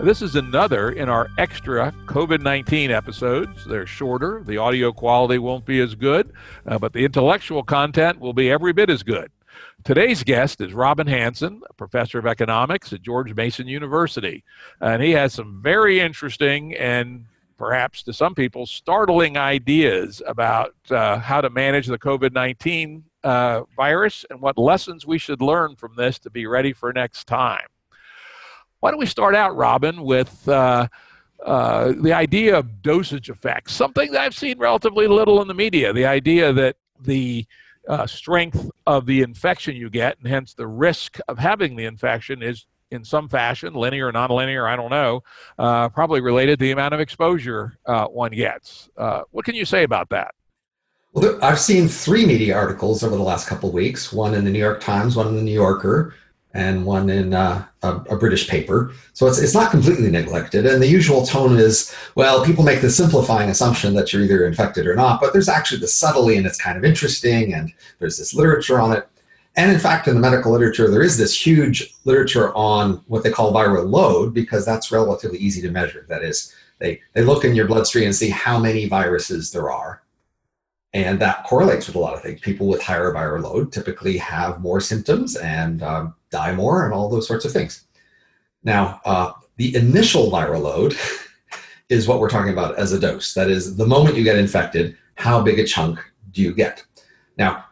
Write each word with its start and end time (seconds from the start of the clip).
This 0.00 0.22
is 0.22 0.36
another 0.36 0.90
in 0.90 1.08
our 1.08 1.28
extra 1.38 1.92
COVID 2.06 2.40
19 2.40 2.92
episodes. 2.92 3.64
They're 3.64 3.84
shorter, 3.84 4.44
the 4.46 4.56
audio 4.56 4.92
quality 4.92 5.38
won't 5.38 5.66
be 5.66 5.80
as 5.80 5.96
good, 5.96 6.32
uh, 6.66 6.78
but 6.78 6.92
the 6.92 7.04
intellectual 7.04 7.64
content 7.64 8.20
will 8.20 8.32
be 8.32 8.48
every 8.48 8.72
bit 8.72 8.90
as 8.90 9.02
good. 9.02 9.32
Today's 9.82 10.22
guest 10.22 10.60
is 10.60 10.72
Robin 10.72 11.08
Hanson, 11.08 11.62
a 11.68 11.72
professor 11.72 12.16
of 12.20 12.26
economics 12.26 12.92
at 12.92 13.02
George 13.02 13.34
Mason 13.34 13.66
University. 13.66 14.44
And 14.80 15.02
he 15.02 15.10
has 15.10 15.32
some 15.32 15.60
very 15.60 15.98
interesting 15.98 16.76
and 16.76 17.24
perhaps 17.56 18.04
to 18.04 18.12
some 18.12 18.36
people 18.36 18.66
startling 18.66 19.36
ideas 19.36 20.22
about 20.28 20.76
uh, 20.92 21.18
how 21.18 21.40
to 21.40 21.50
manage 21.50 21.88
the 21.88 21.98
COVID 21.98 22.32
19 22.32 23.02
uh, 23.24 23.62
virus 23.74 24.24
and 24.30 24.40
what 24.40 24.58
lessons 24.58 25.04
we 25.06 25.18
should 25.18 25.42
learn 25.42 25.74
from 25.74 25.96
this 25.96 26.20
to 26.20 26.30
be 26.30 26.46
ready 26.46 26.72
for 26.72 26.92
next 26.92 27.26
time. 27.26 27.66
Why 28.80 28.90
don't 28.90 29.00
we 29.00 29.06
start 29.06 29.34
out, 29.34 29.56
Robin, 29.56 30.02
with 30.02 30.48
uh, 30.48 30.86
uh, 31.44 31.92
the 32.00 32.12
idea 32.12 32.56
of 32.56 32.82
dosage 32.82 33.28
effects, 33.28 33.72
something 33.72 34.12
that 34.12 34.20
I've 34.20 34.34
seen 34.34 34.58
relatively 34.58 35.06
little 35.06 35.42
in 35.42 35.48
the 35.48 35.54
media. 35.54 35.92
The 35.92 36.06
idea 36.06 36.52
that 36.52 36.76
the 37.00 37.46
uh, 37.88 38.06
strength 38.06 38.70
of 38.86 39.06
the 39.06 39.22
infection 39.22 39.74
you 39.74 39.90
get, 39.90 40.18
and 40.18 40.28
hence 40.28 40.54
the 40.54 40.66
risk 40.66 41.18
of 41.26 41.38
having 41.38 41.74
the 41.74 41.86
infection, 41.86 42.42
is 42.42 42.66
in 42.90 43.04
some 43.04 43.28
fashion, 43.28 43.74
linear 43.74 44.08
or 44.08 44.12
nonlinear, 44.12 44.68
I 44.68 44.76
don't 44.76 44.90
know, 44.90 45.22
uh, 45.58 45.88
probably 45.88 46.20
related 46.20 46.58
to 46.58 46.64
the 46.64 46.70
amount 46.70 46.94
of 46.94 47.00
exposure 47.00 47.78
uh, 47.86 48.06
one 48.06 48.32
gets. 48.32 48.88
Uh, 48.96 49.22
what 49.30 49.44
can 49.44 49.54
you 49.54 49.64
say 49.64 49.82
about 49.82 50.08
that? 50.10 50.34
Well, 51.12 51.38
I've 51.42 51.58
seen 51.58 51.88
three 51.88 52.24
media 52.24 52.56
articles 52.56 53.02
over 53.02 53.16
the 53.16 53.22
last 53.22 53.48
couple 53.48 53.68
of 53.68 53.74
weeks 53.74 54.12
one 54.12 54.34
in 54.34 54.44
the 54.44 54.50
New 54.50 54.58
York 54.58 54.80
Times, 54.80 55.16
one 55.16 55.28
in 55.28 55.36
the 55.36 55.42
New 55.42 55.52
Yorker, 55.52 56.14
and 56.54 56.84
one 56.84 57.10
in 57.10 57.34
uh, 57.34 57.64
a, 57.82 57.96
a, 57.96 58.16
British 58.16 58.48
paper. 58.48 58.92
So 59.12 59.26
it's, 59.26 59.38
it's 59.38 59.54
not 59.54 59.70
completely 59.70 60.10
neglected. 60.10 60.64
And 60.64 60.82
the 60.82 60.88
usual 60.88 61.26
tone 61.26 61.58
is, 61.58 61.94
well, 62.14 62.44
people 62.44 62.64
make 62.64 62.80
the 62.80 62.90
simplifying 62.90 63.50
assumption 63.50 63.94
that 63.94 64.12
you're 64.12 64.22
either 64.22 64.46
infected 64.46 64.86
or 64.86 64.94
not, 64.94 65.20
but 65.20 65.32
there's 65.32 65.48
actually 65.48 65.80
the 65.80 65.88
subtlety 65.88 66.36
and 66.36 66.46
it's 66.46 66.60
kind 66.60 66.78
of 66.78 66.84
interesting 66.84 67.52
and 67.52 67.72
there's 67.98 68.16
this 68.16 68.32
literature 68.32 68.80
on 68.80 68.92
it. 68.92 69.06
And 69.56 69.70
in 69.70 69.78
fact, 69.78 70.08
in 70.08 70.14
the 70.14 70.20
medical 70.20 70.52
literature, 70.52 70.90
there 70.90 71.02
is 71.02 71.18
this 71.18 71.46
huge 71.46 71.94
literature 72.04 72.54
on 72.54 73.02
what 73.08 73.24
they 73.24 73.30
call 73.30 73.52
viral 73.52 73.88
load 73.88 74.32
because 74.32 74.64
that's 74.64 74.90
relatively 74.90 75.38
easy 75.38 75.60
to 75.62 75.70
measure. 75.70 76.06
That 76.08 76.22
is, 76.22 76.54
they, 76.78 77.00
they 77.12 77.22
look 77.22 77.44
in 77.44 77.54
your 77.54 77.66
bloodstream 77.66 78.06
and 78.06 78.16
see 78.16 78.30
how 78.30 78.58
many 78.58 78.86
viruses 78.86 79.50
there 79.50 79.70
are 79.70 80.02
and 80.94 81.20
that 81.20 81.44
correlates 81.44 81.86
with 81.86 81.96
a 81.96 81.98
lot 81.98 82.14
of 82.14 82.22
things. 82.22 82.40
People 82.40 82.66
with 82.66 82.82
higher 82.82 83.12
viral 83.12 83.42
load 83.42 83.72
typically 83.72 84.16
have 84.16 84.60
more 84.60 84.80
symptoms 84.80 85.36
and 85.36 85.82
um, 85.82 86.14
die 86.30 86.54
more, 86.54 86.84
and 86.84 86.94
all 86.94 87.08
those 87.08 87.26
sorts 87.26 87.44
of 87.44 87.52
things. 87.52 87.84
Now, 88.64 89.00
uh, 89.04 89.32
the 89.56 89.74
initial 89.74 90.30
viral 90.30 90.62
load 90.62 90.94
is 91.88 92.06
what 92.06 92.20
we're 92.20 92.28
talking 92.28 92.52
about 92.52 92.78
as 92.78 92.92
a 92.92 93.00
dose. 93.00 93.34
That 93.34 93.50
is, 93.50 93.76
the 93.76 93.86
moment 93.86 94.16
you 94.16 94.24
get 94.24 94.38
infected, 94.38 94.96
how 95.14 95.42
big 95.42 95.58
a 95.58 95.64
chunk 95.64 95.98
do 96.32 96.42
you 96.42 96.54
get? 96.54 96.84
Now, 97.36 97.64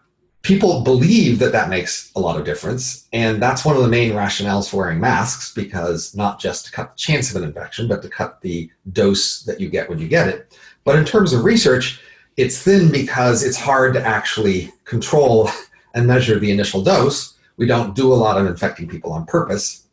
people 0.43 0.83
believe 0.83 1.41
that 1.41 1.51
that 1.51 1.69
makes 1.69 2.13
a 2.15 2.21
lot 2.21 2.39
of 2.39 2.45
difference, 2.45 3.09
and 3.13 3.43
that's 3.43 3.65
one 3.65 3.77
of 3.77 3.83
the 3.83 3.89
main 3.89 4.13
rationales 4.13 4.71
for 4.71 4.77
wearing 4.79 5.01
masks 5.01 5.53
because 5.53 6.15
not 6.15 6.39
just 6.39 6.67
to 6.67 6.73
cut 6.73 6.93
the 6.93 6.99
chance 6.99 7.31
of 7.31 7.43
an 7.43 7.49
infection, 7.49 7.89
but 7.89 8.01
to 8.03 8.09
cut 8.09 8.41
the 8.43 8.71
dose 8.93 9.43
that 9.43 9.61
you 9.61 9.69
get 9.69 9.89
when 9.89 9.99
you 9.99 10.07
get 10.07 10.29
it. 10.29 10.57
But 10.85 10.97
in 10.97 11.05
terms 11.05 11.33
of 11.33 11.45
research, 11.45 12.01
it's 12.37 12.63
thin 12.63 12.93
because 12.93 13.43
it's 13.43 13.57
hard 13.57 13.95
to 13.95 14.07
actually 14.07 14.73
control 14.85 15.51
and 15.95 16.07
measure 16.07 16.39
the 16.39 16.53
initial 16.53 16.83
dose. 16.83 17.36
We 17.57 17.67
don't 17.67 17.95
do 17.95 18.13
a 18.13 18.15
lot 18.15 18.39
of 18.39 18.47
infecting 18.47 18.89
people 18.89 19.13
on 19.13 19.27
purpose 19.27 19.87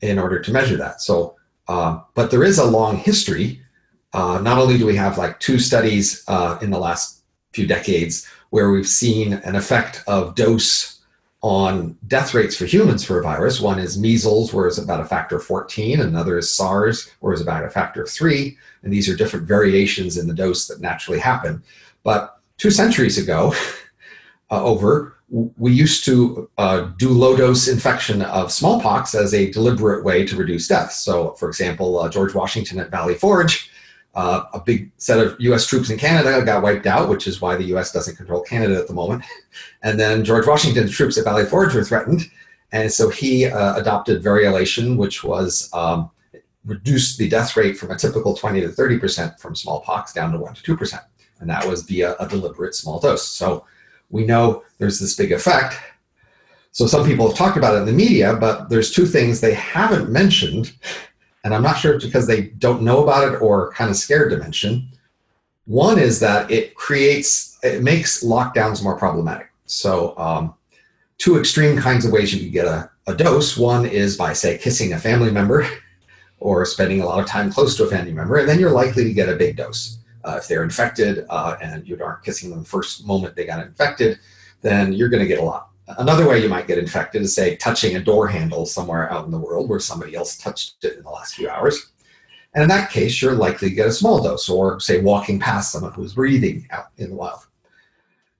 in 0.00 0.18
order 0.18 0.40
to 0.40 0.52
measure 0.52 0.76
that. 0.76 1.00
So, 1.00 1.36
uh, 1.68 2.00
but 2.14 2.30
there 2.30 2.44
is 2.44 2.58
a 2.58 2.64
long 2.64 2.96
history. 2.96 3.60
Uh, 4.12 4.40
not 4.40 4.58
only 4.58 4.78
do 4.78 4.86
we 4.86 4.96
have 4.96 5.18
like 5.18 5.40
two 5.40 5.58
studies 5.58 6.24
uh, 6.28 6.58
in 6.60 6.70
the 6.70 6.78
last 6.78 7.22
few 7.52 7.66
decades 7.66 8.28
where 8.50 8.70
we've 8.70 8.88
seen 8.88 9.34
an 9.34 9.56
effect 9.56 10.04
of 10.06 10.34
dose 10.34 10.96
on 11.42 11.96
death 12.08 12.34
rates 12.34 12.56
for 12.56 12.64
humans 12.64 13.04
for 13.04 13.20
a 13.20 13.22
virus. 13.22 13.60
One 13.60 13.78
is 13.78 13.98
measles, 13.98 14.52
where 14.52 14.66
it's 14.66 14.78
about 14.78 15.00
a 15.00 15.04
factor 15.04 15.36
of 15.36 15.44
14, 15.44 16.00
another 16.00 16.38
is 16.38 16.54
SARS, 16.54 17.10
where 17.20 17.32
it's 17.32 17.42
about 17.42 17.64
a 17.64 17.70
factor 17.70 18.02
of 18.02 18.10
three. 18.10 18.56
And 18.82 18.92
these 18.92 19.08
are 19.08 19.16
different 19.16 19.46
variations 19.46 20.16
in 20.16 20.26
the 20.26 20.34
dose 20.34 20.66
that 20.66 20.80
naturally 20.80 21.18
happen. 21.18 21.62
But 22.02 22.40
two 22.58 22.70
centuries 22.70 23.18
ago, 23.18 23.54
uh, 24.50 24.64
over, 24.64 25.15
we 25.28 25.72
used 25.72 26.04
to 26.04 26.48
uh, 26.56 26.82
do 26.98 27.10
low 27.10 27.36
dose 27.36 27.66
infection 27.68 28.22
of 28.22 28.52
smallpox 28.52 29.14
as 29.14 29.34
a 29.34 29.50
deliberate 29.50 30.04
way 30.04 30.24
to 30.24 30.36
reduce 30.36 30.68
deaths. 30.68 31.00
So, 31.00 31.32
for 31.32 31.48
example, 31.48 31.98
uh, 31.98 32.08
George 32.08 32.34
Washington 32.34 32.78
at 32.78 32.90
Valley 32.90 33.14
Forge, 33.14 33.70
uh, 34.14 34.44
a 34.54 34.60
big 34.60 34.90
set 34.98 35.18
of 35.18 35.36
US 35.40 35.66
troops 35.66 35.90
in 35.90 35.98
Canada 35.98 36.44
got 36.44 36.62
wiped 36.62 36.86
out, 36.86 37.08
which 37.08 37.26
is 37.26 37.40
why 37.40 37.56
the 37.56 37.64
US 37.76 37.92
doesn't 37.92 38.16
control 38.16 38.42
Canada 38.42 38.76
at 38.78 38.86
the 38.86 38.94
moment. 38.94 39.24
And 39.82 40.00
then 40.00 40.24
George 40.24 40.46
Washington's 40.46 40.90
troops 40.90 41.16
at 41.16 41.24
Valley 41.24 41.44
Forge 41.44 41.74
were 41.74 41.84
threatened. 41.84 42.22
And 42.72 42.90
so 42.92 43.08
he 43.08 43.46
uh, 43.46 43.76
adopted 43.76 44.22
variolation, 44.22 44.96
which 44.96 45.22
was 45.22 45.70
um, 45.72 46.10
reduced 46.64 47.18
the 47.18 47.28
death 47.28 47.56
rate 47.56 47.76
from 47.78 47.92
a 47.92 47.96
typical 47.96 48.34
20 48.34 48.62
to 48.62 48.68
30% 48.68 49.38
from 49.38 49.54
smallpox 49.54 50.12
down 50.12 50.32
to 50.32 50.38
1 50.38 50.54
to 50.54 50.76
2% 50.76 51.00
and 51.40 51.50
that 51.50 51.66
was 51.66 51.82
via 51.82 52.16
a 52.18 52.28
deliberate 52.28 52.74
small 52.74 52.98
dose. 52.98 53.26
So 53.26 53.64
we 54.10 54.24
know 54.24 54.62
there's 54.78 54.98
this 54.98 55.14
big 55.14 55.32
effect. 55.32 55.76
So 56.72 56.86
some 56.86 57.06
people 57.06 57.26
have 57.28 57.36
talked 57.36 57.56
about 57.56 57.74
it 57.74 57.78
in 57.78 57.86
the 57.86 57.92
media, 57.92 58.36
but 58.36 58.68
there's 58.68 58.92
two 58.92 59.06
things 59.06 59.40
they 59.40 59.54
haven't 59.54 60.10
mentioned, 60.10 60.72
and 61.42 61.54
I'm 61.54 61.62
not 61.62 61.78
sure 61.78 61.94
it's 61.94 62.04
because 62.04 62.26
they 62.26 62.48
don't 62.58 62.82
know 62.82 63.02
about 63.02 63.32
it 63.32 63.40
or 63.40 63.72
kind 63.72 63.90
of 63.90 63.96
scared 63.96 64.30
to 64.32 64.36
mention. 64.36 64.88
One 65.64 65.98
is 65.98 66.20
that 66.20 66.50
it 66.50 66.74
creates, 66.74 67.58
it 67.62 67.82
makes 67.82 68.22
lockdowns 68.22 68.82
more 68.82 68.96
problematic. 68.96 69.50
So 69.64 70.16
um, 70.18 70.54
two 71.18 71.38
extreme 71.38 71.78
kinds 71.78 72.04
of 72.04 72.12
ways 72.12 72.32
you 72.34 72.40
could 72.40 72.52
get 72.52 72.66
a, 72.66 72.90
a 73.06 73.14
dose. 73.14 73.56
One 73.56 73.86
is 73.86 74.16
by, 74.16 74.32
say, 74.32 74.58
kissing 74.58 74.92
a 74.92 74.98
family 74.98 75.30
member 75.30 75.66
or 76.38 76.64
spending 76.66 77.00
a 77.00 77.06
lot 77.06 77.20
of 77.20 77.26
time 77.26 77.50
close 77.50 77.76
to 77.76 77.84
a 77.84 77.88
family 77.88 78.12
member, 78.12 78.36
and 78.36 78.48
then 78.48 78.60
you're 78.60 78.70
likely 78.70 79.04
to 79.04 79.12
get 79.12 79.28
a 79.28 79.36
big 79.36 79.56
dose. 79.56 79.98
Uh, 80.26 80.36
if 80.38 80.48
they're 80.48 80.64
infected 80.64 81.24
uh, 81.30 81.56
and 81.62 81.86
you 81.86 81.96
aren't 82.02 82.24
kissing 82.24 82.50
them 82.50 82.60
the 82.60 82.64
first 82.64 83.06
moment 83.06 83.36
they 83.36 83.46
got 83.46 83.64
infected, 83.64 84.18
then 84.60 84.92
you're 84.92 85.08
going 85.08 85.22
to 85.22 85.28
get 85.28 85.38
a 85.38 85.42
lot. 85.42 85.70
Another 85.98 86.28
way 86.28 86.42
you 86.42 86.48
might 86.48 86.66
get 86.66 86.78
infected 86.78 87.22
is, 87.22 87.34
say, 87.34 87.54
touching 87.56 87.94
a 87.94 88.00
door 88.00 88.26
handle 88.26 88.66
somewhere 88.66 89.10
out 89.12 89.24
in 89.24 89.30
the 89.30 89.38
world 89.38 89.68
where 89.68 89.78
somebody 89.78 90.16
else 90.16 90.36
touched 90.36 90.82
it 90.84 90.96
in 90.96 91.04
the 91.04 91.10
last 91.10 91.36
few 91.36 91.48
hours. 91.48 91.92
And 92.54 92.62
in 92.62 92.68
that 92.70 92.90
case, 92.90 93.22
you're 93.22 93.34
likely 93.34 93.68
to 93.68 93.74
get 93.74 93.86
a 93.86 93.92
small 93.92 94.20
dose, 94.20 94.48
or 94.48 94.80
say, 94.80 95.00
walking 95.00 95.38
past 95.38 95.70
someone 95.70 95.92
who's 95.92 96.14
breathing 96.14 96.66
out 96.70 96.86
in 96.96 97.10
the 97.10 97.14
wild. 97.14 97.46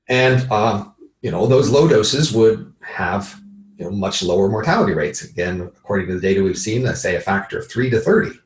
And 0.08 0.50
um, 0.50 0.94
you 1.22 1.30
know, 1.30 1.46
those 1.46 1.70
low 1.70 1.86
doses 1.86 2.32
would 2.32 2.72
have 2.80 3.40
you 3.78 3.84
know, 3.84 3.90
much 3.90 4.22
lower 4.22 4.48
mortality 4.48 4.94
rates. 4.94 5.22
Again, 5.22 5.60
according 5.60 6.08
to 6.08 6.14
the 6.14 6.20
data 6.20 6.42
we've 6.42 6.58
seen, 6.58 6.82
let's 6.82 7.02
say 7.02 7.16
a 7.16 7.20
factor 7.20 7.58
of 7.58 7.68
three 7.68 7.90
to 7.90 8.00
30. 8.00 8.38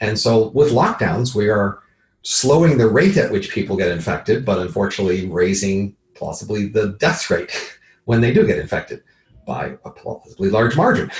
And 0.00 0.18
so 0.18 0.48
with 0.48 0.70
lockdowns, 0.70 1.34
we 1.34 1.48
are 1.48 1.80
slowing 2.28 2.76
the 2.76 2.86
rate 2.86 3.16
at 3.16 3.32
which 3.32 3.50
people 3.50 3.74
get 3.74 3.90
infected, 3.90 4.44
but 4.44 4.58
unfortunately 4.58 5.26
raising 5.28 5.96
possibly 6.14 6.66
the 6.68 6.88
death 7.00 7.30
rate 7.30 7.50
when 8.04 8.20
they 8.20 8.34
do 8.34 8.46
get 8.46 8.58
infected 8.58 9.02
by 9.46 9.78
a 9.86 9.90
possibly 9.90 10.50
large 10.50 10.76
margin. 10.76 11.10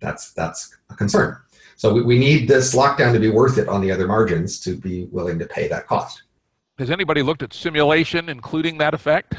That's 0.00 0.32
that's 0.32 0.74
a 0.88 0.94
concern. 0.94 1.36
So 1.76 1.92
we, 1.92 2.02
we 2.02 2.18
need 2.18 2.48
this 2.48 2.74
lockdown 2.74 3.12
to 3.12 3.18
be 3.18 3.28
worth 3.28 3.58
it 3.58 3.68
on 3.68 3.82
the 3.82 3.92
other 3.92 4.06
margins 4.06 4.58
to 4.60 4.74
be 4.74 5.04
willing 5.12 5.38
to 5.38 5.46
pay 5.46 5.68
that 5.68 5.86
cost. 5.86 6.22
Has 6.78 6.90
anybody 6.90 7.20
looked 7.22 7.42
at 7.42 7.52
simulation 7.52 8.30
including 8.30 8.78
that 8.78 8.94
effect? 8.94 9.34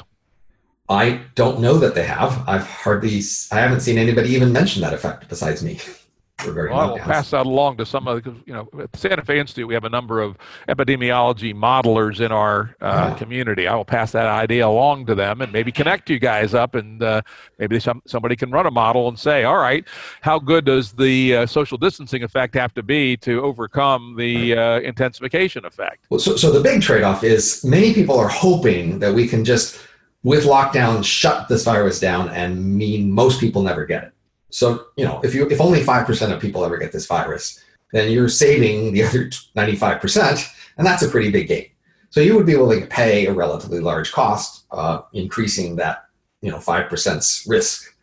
I 0.90 1.22
don't 1.34 1.60
know 1.60 1.80
that 1.80 1.96
they 1.96 2.06
have. 2.06 2.48
I've 2.48 2.68
hardly, 2.68 3.20
I 3.52 3.60
haven't 3.62 3.80
seen 3.80 3.98
anybody 3.98 4.30
even 4.30 4.54
mention 4.54 4.84
that 4.84 4.94
effect 4.94 5.28
besides 5.28 5.64
me. 5.64 5.80
well, 6.54 6.80
I 6.80 6.86
will 6.86 6.98
pass 6.98 7.32
that 7.32 7.46
along 7.46 7.78
to 7.78 7.86
some 7.86 8.08
of 8.08 8.24
the, 8.24 8.36
you 8.46 8.54
know, 8.54 8.70
at 8.80 8.92
the 8.92 8.98
Santa 8.98 9.24
Fe 9.24 9.40
Institute, 9.40 9.68
we 9.68 9.74
have 9.74 9.84
a 9.84 9.90
number 9.90 10.22
of 10.22 10.38
epidemiology 10.68 11.54
modelers 11.54 12.20
in 12.20 12.32
our 12.32 12.76
uh, 12.82 13.10
yeah. 13.10 13.18
community. 13.18 13.68
I 13.68 13.76
will 13.76 13.86
pass 13.86 14.12
that 14.12 14.28
idea 14.28 14.68
along 14.68 15.06
to 15.08 15.16
them 15.16 15.42
and 15.42 15.52
maybe 15.52 15.72
connect 15.72 16.10
you 16.10 16.20
guys 16.20 16.54
up 16.54 16.76
and 16.76 17.02
uh, 17.02 17.22
maybe 17.60 17.80
some, 17.80 18.02
somebody 18.06 18.36
can 18.36 18.52
run 18.52 18.66
a 18.66 18.72
model 18.72 19.08
and 19.08 19.18
say, 19.18 19.44
all 19.44 19.58
right, 19.58 19.86
how 20.22 20.40
good 20.40 20.66
does 20.66 20.94
the 20.94 21.36
uh, 21.36 21.46
social 21.46 21.78
distancing 21.78 22.24
effect 22.24 22.56
have 22.56 22.74
to 22.74 22.84
be 22.84 23.18
to 23.18 23.42
overcome 23.42 24.16
the 24.18 24.56
uh, 24.56 24.80
intensification 24.80 25.66
effect? 25.66 26.06
Well, 26.10 26.20
so, 26.20 26.36
so 26.36 26.52
the 26.52 26.62
big 26.62 26.82
trade-off 26.82 27.24
is 27.24 27.64
many 27.64 27.94
people 27.94 28.18
are 28.18 28.30
hoping 28.30 29.00
that 29.00 29.14
we 29.14 29.28
can 29.28 29.46
just, 29.46 29.80
with 30.24 30.46
lockdown, 30.46 31.04
shut 31.06 31.48
this 31.48 31.64
virus 31.64 32.00
down 32.00 32.30
and 32.30 32.76
mean 32.76 33.12
most 33.12 33.40
people 33.40 33.62
never 33.62 33.86
get 33.86 34.04
it. 34.06 34.12
So, 34.56 34.86
you 34.96 35.04
know, 35.04 35.20
if 35.22 35.36
you 35.36 35.50
if 35.50 35.60
only 35.60 35.82
5% 35.82 36.32
of 36.32 36.40
people 36.40 36.64
ever 36.64 36.78
get 36.78 36.94
this 36.94 37.08
virus, 37.08 37.62
then 37.92 38.10
you're 38.10 38.30
saving 38.30 38.94
the 38.94 39.04
other 39.04 39.26
95%, 39.58 40.50
and 40.78 40.88
that's 40.88 41.04
a 41.04 41.10
pretty 41.10 41.30
big 41.30 41.50
gain. 41.50 41.68
So 42.10 42.22
you 42.22 42.38
would 42.38 42.46
be 42.46 42.56
willing 42.56 42.80
to 42.80 42.88
pay 42.88 43.26
a 43.26 43.34
relatively 43.34 43.82
large 43.82 44.14
cost, 44.14 44.64
uh, 44.72 45.02
increasing 45.12 45.76
that, 45.76 46.06
you 46.40 46.52
know, 46.52 46.60
5% 46.60 47.50
risk 47.50 47.94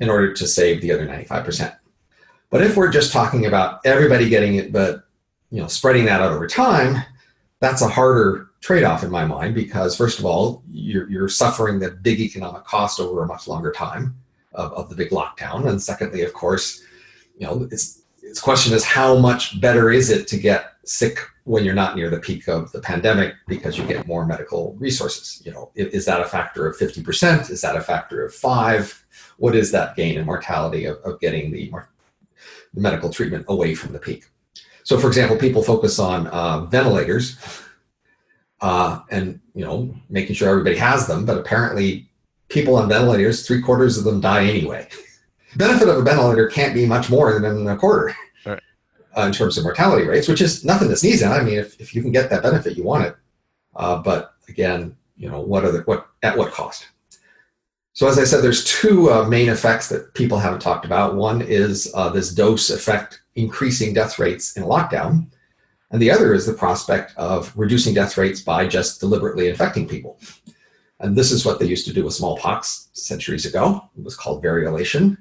in 0.00 0.10
order 0.10 0.34
to 0.34 0.46
save 0.46 0.82
the 0.82 0.92
other 0.92 1.06
95%. 1.06 1.74
But 2.50 2.60
if 2.60 2.76
we're 2.76 2.92
just 2.92 3.10
talking 3.10 3.46
about 3.46 3.80
everybody 3.86 4.28
getting 4.28 4.56
it, 4.56 4.70
but, 4.70 5.04
you 5.50 5.62
know, 5.62 5.66
spreading 5.66 6.04
that 6.04 6.20
out 6.20 6.32
over 6.32 6.46
time, 6.46 7.02
that's 7.60 7.80
a 7.80 7.88
harder 7.88 8.50
trade-off 8.60 9.02
in 9.02 9.10
my 9.10 9.24
mind 9.24 9.54
because 9.54 9.96
first 9.96 10.18
of 10.18 10.26
all, 10.26 10.62
you're, 10.70 11.08
you're 11.08 11.30
suffering 11.30 11.78
the 11.78 11.92
big 11.92 12.20
economic 12.20 12.64
cost 12.64 13.00
over 13.00 13.22
a 13.22 13.26
much 13.26 13.48
longer 13.48 13.72
time 13.72 14.14
of, 14.54 14.72
of 14.72 14.88
the 14.88 14.96
big 14.96 15.10
lockdown. 15.10 15.68
And 15.68 15.80
secondly, 15.80 16.22
of 16.22 16.32
course, 16.32 16.82
you 17.38 17.46
know, 17.46 17.68
it's, 17.70 18.02
its 18.22 18.40
question 18.40 18.72
is 18.74 18.84
how 18.84 19.18
much 19.18 19.60
better 19.60 19.90
is 19.90 20.10
it 20.10 20.26
to 20.28 20.36
get 20.36 20.74
sick 20.84 21.18
when 21.44 21.64
you're 21.64 21.74
not 21.74 21.96
near 21.96 22.08
the 22.08 22.18
peak 22.18 22.48
of 22.48 22.70
the 22.72 22.80
pandemic 22.80 23.34
because 23.48 23.76
you 23.76 23.84
get 23.86 24.06
more 24.06 24.24
medical 24.24 24.74
resources? 24.74 25.42
You 25.44 25.52
know, 25.52 25.70
is 25.74 26.04
that 26.06 26.20
a 26.20 26.24
factor 26.24 26.66
of 26.66 26.76
50%? 26.76 27.50
Is 27.50 27.60
that 27.62 27.76
a 27.76 27.80
factor 27.80 28.24
of 28.24 28.34
five? 28.34 29.04
What 29.38 29.56
is 29.56 29.72
that 29.72 29.96
gain 29.96 30.18
in 30.18 30.26
mortality 30.26 30.84
of, 30.84 30.98
of 30.98 31.20
getting 31.20 31.50
the, 31.50 31.70
the 32.74 32.80
medical 32.80 33.10
treatment 33.10 33.46
away 33.48 33.74
from 33.74 33.92
the 33.92 33.98
peak? 33.98 34.24
So, 34.84 34.98
for 34.98 35.06
example, 35.06 35.36
people 35.36 35.62
focus 35.62 35.98
on 35.98 36.26
uh, 36.28 36.64
ventilators 36.66 37.38
uh, 38.62 39.00
and 39.10 39.40
you 39.54 39.64
know 39.64 39.94
making 40.08 40.34
sure 40.34 40.48
everybody 40.48 40.76
has 40.76 41.06
them, 41.06 41.26
but 41.26 41.36
apparently 41.36 42.08
people 42.52 42.76
on 42.76 42.88
ventilators, 42.88 43.46
three 43.46 43.62
quarters 43.62 43.98
of 43.98 44.04
them 44.04 44.20
die 44.20 44.44
anyway. 44.44 44.86
Benefit 45.56 45.88
of 45.88 45.98
a 45.98 46.02
ventilator 46.02 46.48
can't 46.48 46.74
be 46.74 46.86
much 46.86 47.10
more 47.10 47.38
than 47.38 47.66
a 47.68 47.76
quarter 47.76 48.14
right. 48.46 48.60
uh, 49.16 49.22
in 49.22 49.32
terms 49.32 49.58
of 49.58 49.64
mortality 49.64 50.06
rates, 50.06 50.28
which 50.28 50.40
is 50.40 50.64
nothing 50.64 50.88
to 50.88 50.96
sneeze 50.96 51.22
at. 51.22 51.32
I 51.32 51.42
mean, 51.42 51.58
if, 51.58 51.80
if 51.80 51.94
you 51.94 52.02
can 52.02 52.12
get 52.12 52.30
that 52.30 52.42
benefit, 52.42 52.76
you 52.76 52.84
want 52.84 53.04
it. 53.04 53.16
Uh, 53.74 53.98
but 53.98 54.34
again, 54.48 54.96
you 55.16 55.28
know, 55.28 55.40
what 55.40 55.64
are 55.64 55.72
the, 55.72 55.80
what, 55.80 56.08
at 56.22 56.36
what 56.36 56.52
cost? 56.52 56.88
So 57.94 58.08
as 58.08 58.18
I 58.18 58.24
said, 58.24 58.42
there's 58.42 58.64
two 58.64 59.10
uh, 59.10 59.28
main 59.28 59.50
effects 59.50 59.88
that 59.90 60.14
people 60.14 60.38
haven't 60.38 60.60
talked 60.60 60.86
about. 60.86 61.14
One 61.14 61.42
is 61.42 61.92
uh, 61.94 62.08
this 62.08 62.32
dose 62.32 62.70
effect 62.70 63.20
increasing 63.34 63.92
death 63.92 64.18
rates 64.18 64.56
in 64.56 64.62
a 64.62 64.66
lockdown. 64.66 65.26
And 65.90 66.00
the 66.00 66.10
other 66.10 66.32
is 66.32 66.46
the 66.46 66.54
prospect 66.54 67.14
of 67.18 67.52
reducing 67.54 67.92
death 67.92 68.16
rates 68.16 68.40
by 68.40 68.66
just 68.66 69.00
deliberately 69.00 69.48
infecting 69.48 69.86
people. 69.86 70.18
And 71.02 71.16
this 71.16 71.32
is 71.32 71.44
what 71.44 71.58
they 71.58 71.66
used 71.66 71.84
to 71.86 71.92
do 71.92 72.04
with 72.04 72.14
smallpox 72.14 72.88
centuries 72.92 73.44
ago. 73.44 73.90
It 73.98 74.04
was 74.04 74.16
called 74.16 74.42
variolation. 74.42 75.18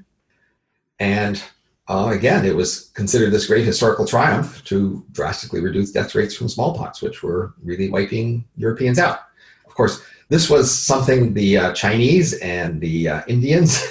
And 1.00 1.42
uh, 1.88 2.12
again, 2.14 2.46
it 2.46 2.56
was 2.56 2.92
considered 2.94 3.32
this 3.32 3.48
great 3.48 3.66
historical 3.66 4.06
triumph 4.06 4.64
to 4.66 5.04
drastically 5.12 5.60
reduce 5.60 5.92
death 5.92 6.14
rates 6.14 6.36
from 6.36 6.50
smallpox, 6.50 7.02
which 7.02 7.24
were 7.24 7.56
really 7.64 7.90
wiping 7.90 8.46
Europeans 8.56 9.00
out. 9.00 9.22
Of 9.66 9.74
course, 9.74 10.04
this 10.30 10.50
was 10.50 10.72
something 10.72 11.34
the 11.34 11.58
uh, 11.58 11.74
Chinese 11.74 12.38
and 12.40 12.80
the 12.80 13.10
uh, 13.10 13.22
Indians, 13.28 13.84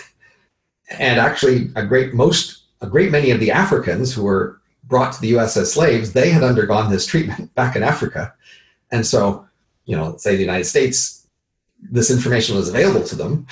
and 0.99 1.19
actually 1.19 1.71
a 1.75 1.85
great 1.85 2.15
most 2.15 2.63
a 2.81 2.87
great 2.87 3.11
many 3.11 3.31
of 3.31 3.41
the 3.41 3.51
Africans 3.51 4.15
who 4.15 4.23
were 4.23 4.61
brought 4.85 5.13
to 5.13 5.21
the 5.21 5.29
U.S. 5.29 5.57
as 5.57 5.73
slaves, 5.73 6.13
they 6.13 6.31
had 6.31 6.43
undergone 6.43 6.91
this 6.91 7.05
treatment 7.05 7.55
back 7.61 7.77
in 7.77 7.83
Africa, 7.83 8.33
and 8.93 9.05
so 9.05 9.47
you 9.85 9.97
know, 9.97 10.17
say 10.17 10.37
the 10.37 10.43
United 10.43 10.65
States 10.65 11.20
this 11.83 12.11
information 12.11 12.57
was 12.57 12.69
available 12.69 13.05
to 13.07 13.17
them, 13.17 13.47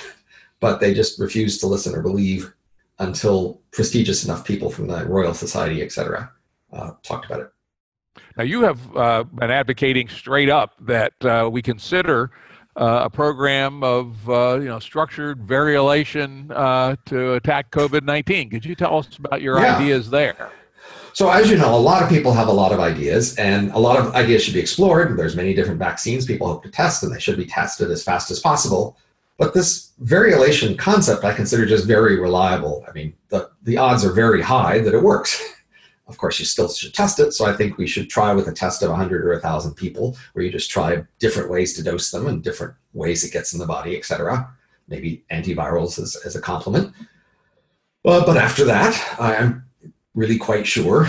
but 0.60 0.80
they 0.80 0.94
just 0.94 1.18
refused 1.18 1.60
to 1.60 1.66
listen 1.66 1.94
or 1.94 2.02
believe 2.02 2.52
until 2.98 3.60
prestigious 3.70 4.24
enough 4.24 4.44
people 4.44 4.70
from 4.70 4.88
the 4.88 5.04
Royal 5.06 5.34
Society, 5.34 5.82
et 5.82 5.92
cetera, 5.92 6.30
uh, 6.72 6.92
talked 7.02 7.26
about 7.26 7.40
it. 7.40 7.50
Now, 8.36 8.44
you 8.44 8.62
have 8.62 8.96
uh, 8.96 9.24
been 9.24 9.50
advocating 9.50 10.08
straight 10.08 10.48
up 10.48 10.74
that 10.80 11.12
uh, 11.24 11.48
we 11.50 11.62
consider 11.62 12.30
uh, 12.76 13.02
a 13.04 13.10
program 13.10 13.82
of 13.82 14.28
uh, 14.28 14.58
you 14.60 14.68
know 14.68 14.78
structured 14.78 15.46
variolation 15.46 16.50
uh, 16.50 16.96
to 17.06 17.34
attack 17.34 17.70
COVID 17.70 18.02
nineteen. 18.02 18.50
Could 18.50 18.64
you 18.64 18.74
tell 18.74 18.98
us 18.98 19.08
about 19.18 19.42
your 19.42 19.60
yeah. 19.60 19.76
ideas 19.76 20.10
there? 20.10 20.50
So 21.18 21.28
as 21.30 21.50
you 21.50 21.56
know, 21.56 21.74
a 21.74 21.76
lot 21.76 22.00
of 22.00 22.08
people 22.08 22.32
have 22.32 22.46
a 22.46 22.52
lot 22.52 22.70
of 22.70 22.78
ideas 22.78 23.34
and 23.38 23.72
a 23.72 23.78
lot 23.80 23.98
of 23.98 24.14
ideas 24.14 24.44
should 24.44 24.54
be 24.54 24.60
explored. 24.60 25.18
There's 25.18 25.34
many 25.34 25.52
different 25.52 25.80
vaccines 25.80 26.24
people 26.24 26.46
hope 26.46 26.62
to 26.62 26.70
test 26.70 27.02
and 27.02 27.12
they 27.12 27.18
should 27.18 27.36
be 27.36 27.44
tested 27.44 27.90
as 27.90 28.04
fast 28.04 28.30
as 28.30 28.38
possible. 28.38 28.96
But 29.36 29.52
this 29.52 29.94
variolation 30.04 30.78
concept 30.78 31.24
I 31.24 31.34
consider 31.34 31.66
just 31.66 31.88
very 31.88 32.20
reliable. 32.20 32.84
I 32.88 32.92
mean, 32.92 33.14
the, 33.30 33.50
the 33.64 33.78
odds 33.78 34.04
are 34.04 34.12
very 34.12 34.40
high 34.40 34.78
that 34.78 34.94
it 34.94 35.02
works. 35.02 35.42
Of 36.06 36.16
course, 36.16 36.38
you 36.38 36.46
still 36.46 36.70
should 36.70 36.94
test 36.94 37.20
it. 37.20 37.32
So 37.32 37.44
I 37.44 37.52
think 37.52 37.76
we 37.76 37.86
should 37.86 38.08
try 38.08 38.32
with 38.32 38.48
a 38.48 38.52
test 38.52 38.82
of 38.82 38.88
100 38.88 39.26
or 39.26 39.32
1,000 39.32 39.74
people 39.74 40.16
where 40.32 40.42
you 40.42 40.50
just 40.50 40.70
try 40.70 41.04
different 41.18 41.50
ways 41.50 41.74
to 41.74 41.82
dose 41.82 42.10
them 42.10 42.28
and 42.28 42.42
different 42.42 42.72
ways 42.94 43.24
it 43.24 43.32
gets 43.32 43.52
in 43.52 43.58
the 43.58 43.66
body, 43.66 43.94
et 43.94 44.06
cetera. 44.06 44.48
Maybe 44.86 45.22
antivirals 45.30 45.98
as, 45.98 46.16
as 46.24 46.34
a 46.34 46.40
complement. 46.40 46.94
Well, 48.04 48.24
but 48.24 48.38
after 48.38 48.64
that, 48.64 48.96
I'm 49.20 49.67
really 50.18 50.36
quite 50.36 50.66
sure, 50.66 51.06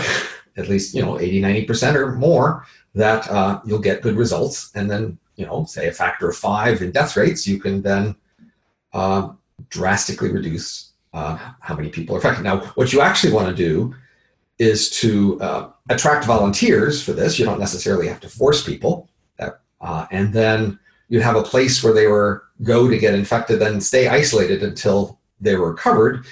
at 0.56 0.68
least, 0.68 0.94
you 0.94 1.02
know, 1.02 1.18
80, 1.18 1.42
90% 1.42 1.94
or 1.96 2.12
more, 2.12 2.64
that 2.94 3.28
uh, 3.28 3.60
you'll 3.66 3.80
get 3.80 4.02
good 4.02 4.16
results. 4.16 4.70
And 4.74 4.88
then, 4.88 5.18
you 5.36 5.46
know, 5.46 5.64
say 5.64 5.88
a 5.88 5.92
factor 5.92 6.28
of 6.30 6.36
five 6.36 6.80
in 6.80 6.92
death 6.92 7.16
rates, 7.16 7.46
you 7.46 7.58
can 7.58 7.82
then 7.82 8.14
uh, 8.92 9.30
drastically 9.68 10.30
reduce 10.30 10.92
uh, 11.12 11.36
how 11.60 11.74
many 11.74 11.88
people 11.88 12.14
are 12.14 12.20
affected. 12.20 12.44
Now, 12.44 12.60
what 12.76 12.92
you 12.92 13.00
actually 13.00 13.32
want 13.32 13.48
to 13.48 13.54
do 13.54 13.94
is 14.58 14.90
to 15.00 15.40
uh, 15.40 15.70
attract 15.88 16.24
volunteers 16.24 17.02
for 17.02 17.12
this. 17.12 17.38
You 17.38 17.46
don't 17.46 17.58
necessarily 17.58 18.06
have 18.06 18.20
to 18.20 18.28
force 18.28 18.64
people. 18.64 19.08
That, 19.38 19.60
uh, 19.80 20.06
and 20.12 20.32
then 20.32 20.78
you'd 21.08 21.22
have 21.22 21.36
a 21.36 21.42
place 21.42 21.82
where 21.82 21.94
they 21.94 22.06
were 22.06 22.44
go 22.62 22.88
to 22.88 22.98
get 22.98 23.14
infected, 23.14 23.58
then 23.58 23.80
stay 23.80 24.06
isolated 24.06 24.62
until 24.62 25.18
they 25.40 25.56
were 25.56 25.70
recovered. 25.70 26.26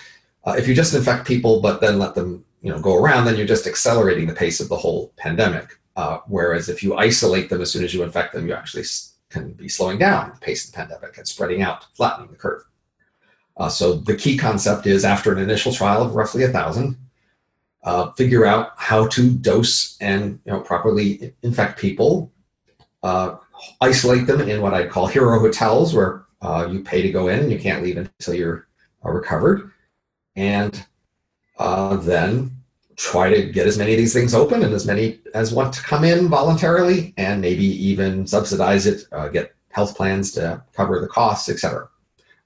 Uh, 0.44 0.54
if 0.58 0.68
you 0.68 0.74
just 0.74 0.94
infect 0.94 1.26
people, 1.26 1.60
but 1.60 1.80
then 1.80 1.98
let 1.98 2.14
them 2.14 2.44
you 2.62 2.70
know 2.70 2.80
go 2.80 2.96
around, 2.96 3.24
then 3.24 3.36
you're 3.36 3.46
just 3.46 3.66
accelerating 3.66 4.26
the 4.26 4.34
pace 4.34 4.60
of 4.60 4.68
the 4.68 4.76
whole 4.76 5.12
pandemic. 5.16 5.78
Uh, 5.96 6.20
whereas 6.28 6.68
if 6.68 6.82
you 6.82 6.96
isolate 6.96 7.50
them 7.50 7.60
as 7.60 7.72
soon 7.72 7.84
as 7.84 7.92
you 7.92 8.02
infect 8.02 8.32
them, 8.32 8.46
you 8.46 8.54
actually 8.54 8.84
can 9.30 9.52
be 9.52 9.68
slowing 9.68 9.98
down 9.98 10.30
the 10.32 10.40
pace 10.40 10.64
of 10.64 10.72
the 10.72 10.76
pandemic 10.76 11.18
and 11.18 11.26
spreading 11.26 11.62
out, 11.62 11.86
flattening 11.94 12.30
the 12.30 12.36
curve. 12.36 12.62
Uh, 13.56 13.68
so 13.68 13.94
the 13.94 14.14
key 14.14 14.36
concept 14.36 14.86
is 14.86 15.04
after 15.04 15.32
an 15.32 15.38
initial 15.38 15.72
trial 15.72 16.02
of 16.02 16.14
roughly 16.14 16.44
a 16.44 16.48
thousand, 16.48 16.96
uh, 17.82 18.12
figure 18.12 18.44
out 18.44 18.72
how 18.76 19.06
to 19.08 19.30
dose 19.30 19.96
and 20.00 20.38
you 20.44 20.52
know 20.52 20.60
properly 20.60 21.34
infect 21.42 21.78
people. 21.78 22.32
Uh, 23.02 23.36
isolate 23.80 24.26
them 24.26 24.40
in 24.40 24.60
what 24.60 24.74
I 24.74 24.86
call 24.86 25.06
hero 25.06 25.38
hotels, 25.38 25.94
where 25.94 26.26
uh, 26.42 26.68
you 26.70 26.82
pay 26.82 27.02
to 27.02 27.10
go 27.10 27.28
in 27.28 27.40
and 27.40 27.50
you 27.50 27.58
can't 27.58 27.82
leave 27.82 27.96
until 27.96 28.34
you're 28.34 28.68
uh, 29.04 29.10
recovered, 29.10 29.72
and 30.36 30.84
uh, 31.58 31.96
then 31.96 32.50
try 32.96 33.32
to 33.32 33.50
get 33.50 33.66
as 33.66 33.78
many 33.78 33.92
of 33.92 33.98
these 33.98 34.12
things 34.12 34.34
open 34.34 34.62
and 34.64 34.74
as 34.74 34.84
many 34.86 35.20
as 35.34 35.52
want 35.52 35.72
to 35.72 35.82
come 35.82 36.04
in 36.04 36.28
voluntarily 36.28 37.14
and 37.16 37.40
maybe 37.40 37.64
even 37.64 38.26
subsidize 38.26 38.86
it, 38.86 39.04
uh, 39.12 39.28
get 39.28 39.54
health 39.70 39.96
plans 39.96 40.32
to 40.32 40.62
cover 40.74 41.00
the 41.00 41.06
costs, 41.06 41.48
etc. 41.48 41.88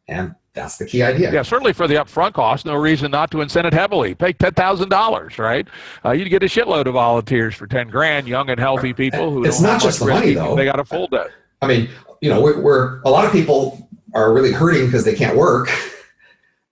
And 0.08 0.34
that's 0.52 0.76
the 0.76 0.84
key 0.84 1.02
idea. 1.02 1.32
Yeah, 1.32 1.40
certainly 1.40 1.72
for 1.72 1.88
the 1.88 1.94
upfront 1.94 2.34
cost, 2.34 2.66
no 2.66 2.74
reason 2.74 3.10
not 3.10 3.30
to 3.30 3.38
incent 3.38 3.64
it 3.64 3.72
heavily. 3.72 4.14
Pay 4.14 4.34
ten 4.34 4.52
thousand 4.52 4.90
dollars, 4.90 5.38
right? 5.38 5.66
Uh, 6.04 6.10
you'd 6.10 6.28
get 6.28 6.42
a 6.42 6.46
shitload 6.46 6.86
of 6.86 6.92
volunteers 6.92 7.54
for 7.54 7.66
ten 7.66 7.88
grand, 7.88 8.28
young 8.28 8.50
and 8.50 8.60
healthy 8.60 8.92
people 8.92 9.30
who. 9.30 9.44
It's 9.44 9.62
not 9.62 9.80
just 9.80 10.00
the 10.00 10.06
money, 10.06 10.34
though. 10.34 10.54
They 10.54 10.66
got 10.66 10.78
a 10.78 10.84
full 10.84 11.06
day. 11.06 11.26
I 11.62 11.66
mean, 11.66 11.88
you 12.20 12.28
know, 12.28 12.42
we're, 12.42 12.60
we're 12.60 13.00
a 13.02 13.10
lot 13.10 13.24
of 13.24 13.32
people 13.32 13.88
are 14.14 14.34
really 14.34 14.52
hurting 14.52 14.86
because 14.86 15.04
they 15.04 15.14
can't 15.14 15.36
work. 15.36 15.70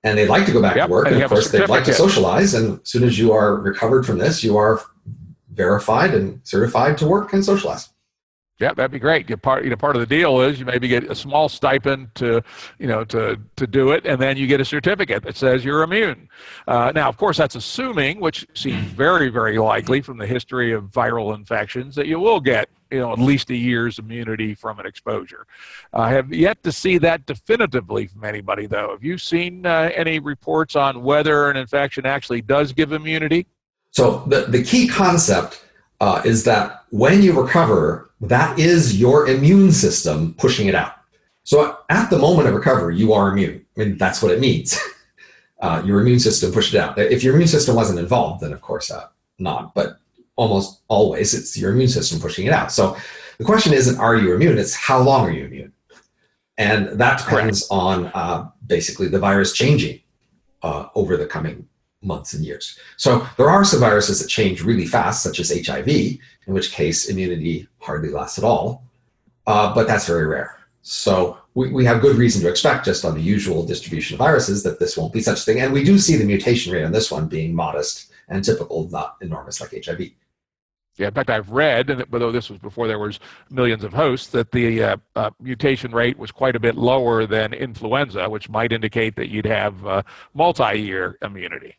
and 0.04 0.16
they'd 0.16 0.28
like 0.28 0.46
to 0.46 0.52
go 0.52 0.62
back 0.62 0.76
yep, 0.76 0.86
to 0.86 0.92
work. 0.92 1.06
And, 1.06 1.16
and 1.16 1.24
of 1.24 1.30
course, 1.30 1.50
they'd 1.50 1.68
like 1.68 1.84
to 1.84 1.94
socialize. 1.94 2.54
And 2.54 2.80
as 2.80 2.88
soon 2.88 3.04
as 3.04 3.18
you 3.18 3.32
are 3.32 3.56
recovered 3.56 4.06
from 4.06 4.18
this, 4.18 4.42
you 4.42 4.56
are 4.56 4.80
verified 5.52 6.14
and 6.14 6.40
certified 6.44 6.96
to 6.98 7.06
work 7.06 7.32
and 7.32 7.44
socialize. 7.44 7.90
Yeah, 8.60 8.74
that'd 8.74 8.90
be 8.90 8.98
great. 8.98 9.26
Get 9.26 9.40
part, 9.40 9.64
you 9.64 9.70
know, 9.70 9.76
part 9.76 9.96
of 9.96 10.00
the 10.00 10.06
deal 10.06 10.42
is 10.42 10.60
you 10.60 10.66
maybe 10.66 10.86
get 10.86 11.10
a 11.10 11.14
small 11.14 11.48
stipend 11.48 12.14
to, 12.16 12.42
you 12.78 12.86
know, 12.86 13.04
to 13.04 13.40
to 13.56 13.66
do 13.66 13.92
it, 13.92 14.04
and 14.04 14.20
then 14.20 14.36
you 14.36 14.46
get 14.46 14.60
a 14.60 14.66
certificate 14.66 15.22
that 15.22 15.36
says 15.36 15.64
you're 15.64 15.82
immune. 15.82 16.28
Uh, 16.68 16.92
now, 16.94 17.08
of 17.08 17.16
course, 17.16 17.38
that's 17.38 17.54
assuming, 17.54 18.20
which 18.20 18.46
seems 18.52 18.84
very, 18.92 19.30
very 19.30 19.58
likely 19.58 20.02
from 20.02 20.18
the 20.18 20.26
history 20.26 20.72
of 20.72 20.84
viral 20.84 21.34
infections, 21.34 21.94
that 21.94 22.06
you 22.06 22.20
will 22.20 22.38
get, 22.38 22.68
you 22.90 22.98
know, 22.98 23.12
at 23.12 23.18
least 23.18 23.48
a 23.48 23.56
year's 23.56 23.98
immunity 23.98 24.54
from 24.54 24.78
an 24.78 24.84
exposure. 24.84 25.46
I 25.94 26.10
have 26.10 26.30
yet 26.30 26.62
to 26.64 26.70
see 26.70 26.98
that 26.98 27.24
definitively 27.24 28.08
from 28.08 28.24
anybody, 28.24 28.66
though. 28.66 28.90
Have 28.90 29.02
you 29.02 29.16
seen 29.16 29.64
uh, 29.64 29.90
any 29.94 30.18
reports 30.18 30.76
on 30.76 31.02
whether 31.02 31.48
an 31.48 31.56
infection 31.56 32.04
actually 32.04 32.42
does 32.42 32.74
give 32.74 32.92
immunity? 32.92 33.46
So 33.90 34.22
the 34.26 34.42
the 34.42 34.62
key 34.62 34.86
concept 34.86 35.64
uh, 36.00 36.22
is 36.24 36.44
that 36.44 36.84
when 36.90 37.22
you 37.22 37.38
recover, 37.40 38.10
that 38.20 38.58
is 38.58 38.98
your 39.00 39.28
immune 39.28 39.72
system 39.72 40.34
pushing 40.34 40.66
it 40.66 40.74
out. 40.74 40.94
So 41.44 41.78
at 41.88 42.10
the 42.10 42.18
moment 42.18 42.48
of 42.48 42.54
recovery, 42.54 42.96
you 42.96 43.12
are 43.12 43.30
immune. 43.30 43.64
I 43.76 43.80
mean, 43.80 43.98
that's 43.98 44.22
what 44.22 44.32
it 44.32 44.40
means. 44.40 44.78
Uh, 45.62 45.82
your 45.84 46.00
immune 46.00 46.18
system 46.18 46.50
pushed 46.50 46.72
it 46.72 46.78
out. 46.78 46.98
If 46.98 47.22
your 47.22 47.34
immune 47.34 47.46
system 47.46 47.76
wasn't 47.76 47.98
involved, 47.98 48.42
then 48.42 48.54
of 48.54 48.62
course 48.62 48.90
uh, 48.90 49.08
not. 49.38 49.74
But 49.74 49.98
almost 50.36 50.80
always, 50.88 51.34
it's 51.34 51.54
your 51.54 51.72
immune 51.72 51.88
system 51.88 52.18
pushing 52.18 52.46
it 52.46 52.52
out. 52.54 52.72
So 52.72 52.96
the 53.36 53.44
question 53.44 53.74
isn't 53.74 53.98
are 53.98 54.16
you 54.16 54.34
immune? 54.34 54.56
It's 54.56 54.74
how 54.74 55.02
long 55.02 55.26
are 55.26 55.30
you 55.30 55.44
immune? 55.44 55.74
And 56.56 56.98
that 56.98 57.18
depends 57.18 57.68
on 57.70 58.06
uh, 58.14 58.48
basically 58.66 59.08
the 59.08 59.18
virus 59.18 59.52
changing 59.52 60.00
uh, 60.62 60.86
over 60.94 61.18
the 61.18 61.26
coming 61.26 61.68
months 62.02 62.34
and 62.34 62.44
years. 62.44 62.78
So 62.96 63.26
there 63.36 63.50
are 63.50 63.64
some 63.64 63.80
viruses 63.80 64.20
that 64.20 64.28
change 64.28 64.62
really 64.62 64.86
fast, 64.86 65.22
such 65.22 65.40
as 65.40 65.52
HIV, 65.66 65.88
in 65.88 66.54
which 66.54 66.72
case 66.72 67.08
immunity 67.08 67.68
hardly 67.78 68.10
lasts 68.10 68.38
at 68.38 68.44
all, 68.44 68.84
uh, 69.46 69.74
but 69.74 69.86
that's 69.86 70.06
very 70.06 70.26
rare. 70.26 70.58
So 70.82 71.38
we, 71.54 71.70
we 71.70 71.84
have 71.84 72.00
good 72.00 72.16
reason 72.16 72.42
to 72.42 72.48
expect, 72.48 72.86
just 72.86 73.04
on 73.04 73.14
the 73.14 73.20
usual 73.20 73.64
distribution 73.64 74.14
of 74.14 74.18
viruses, 74.18 74.62
that 74.62 74.78
this 74.78 74.96
won't 74.96 75.12
be 75.12 75.20
such 75.20 75.40
a 75.40 75.42
thing. 75.42 75.60
And 75.60 75.72
we 75.72 75.84
do 75.84 75.98
see 75.98 76.16
the 76.16 76.24
mutation 76.24 76.72
rate 76.72 76.84
on 76.84 76.92
this 76.92 77.10
one 77.10 77.28
being 77.28 77.54
modest 77.54 78.12
and 78.28 78.42
typical, 78.42 78.88
not 78.88 79.16
enormous 79.20 79.60
like 79.60 79.84
HIV. 79.84 80.10
Yeah, 80.96 81.08
in 81.08 81.14
fact, 81.14 81.30
I've 81.30 81.50
read, 81.50 81.88
and 81.88 82.04
although 82.12 82.32
this 82.32 82.50
was 82.50 82.58
before 82.58 82.86
there 82.86 82.98
was 82.98 83.20
millions 83.48 83.84
of 83.84 83.92
hosts, 83.92 84.28
that 84.28 84.52
the 84.52 84.82
uh, 84.82 84.96
uh, 85.16 85.30
mutation 85.40 85.92
rate 85.92 86.18
was 86.18 86.30
quite 86.30 86.56
a 86.56 86.60
bit 86.60 86.76
lower 86.76 87.26
than 87.26 87.54
influenza, 87.54 88.28
which 88.28 88.48
might 88.48 88.72
indicate 88.72 89.16
that 89.16 89.28
you'd 89.28 89.46
have 89.46 89.86
uh, 89.86 90.02
multi-year 90.34 91.16
immunity. 91.22 91.76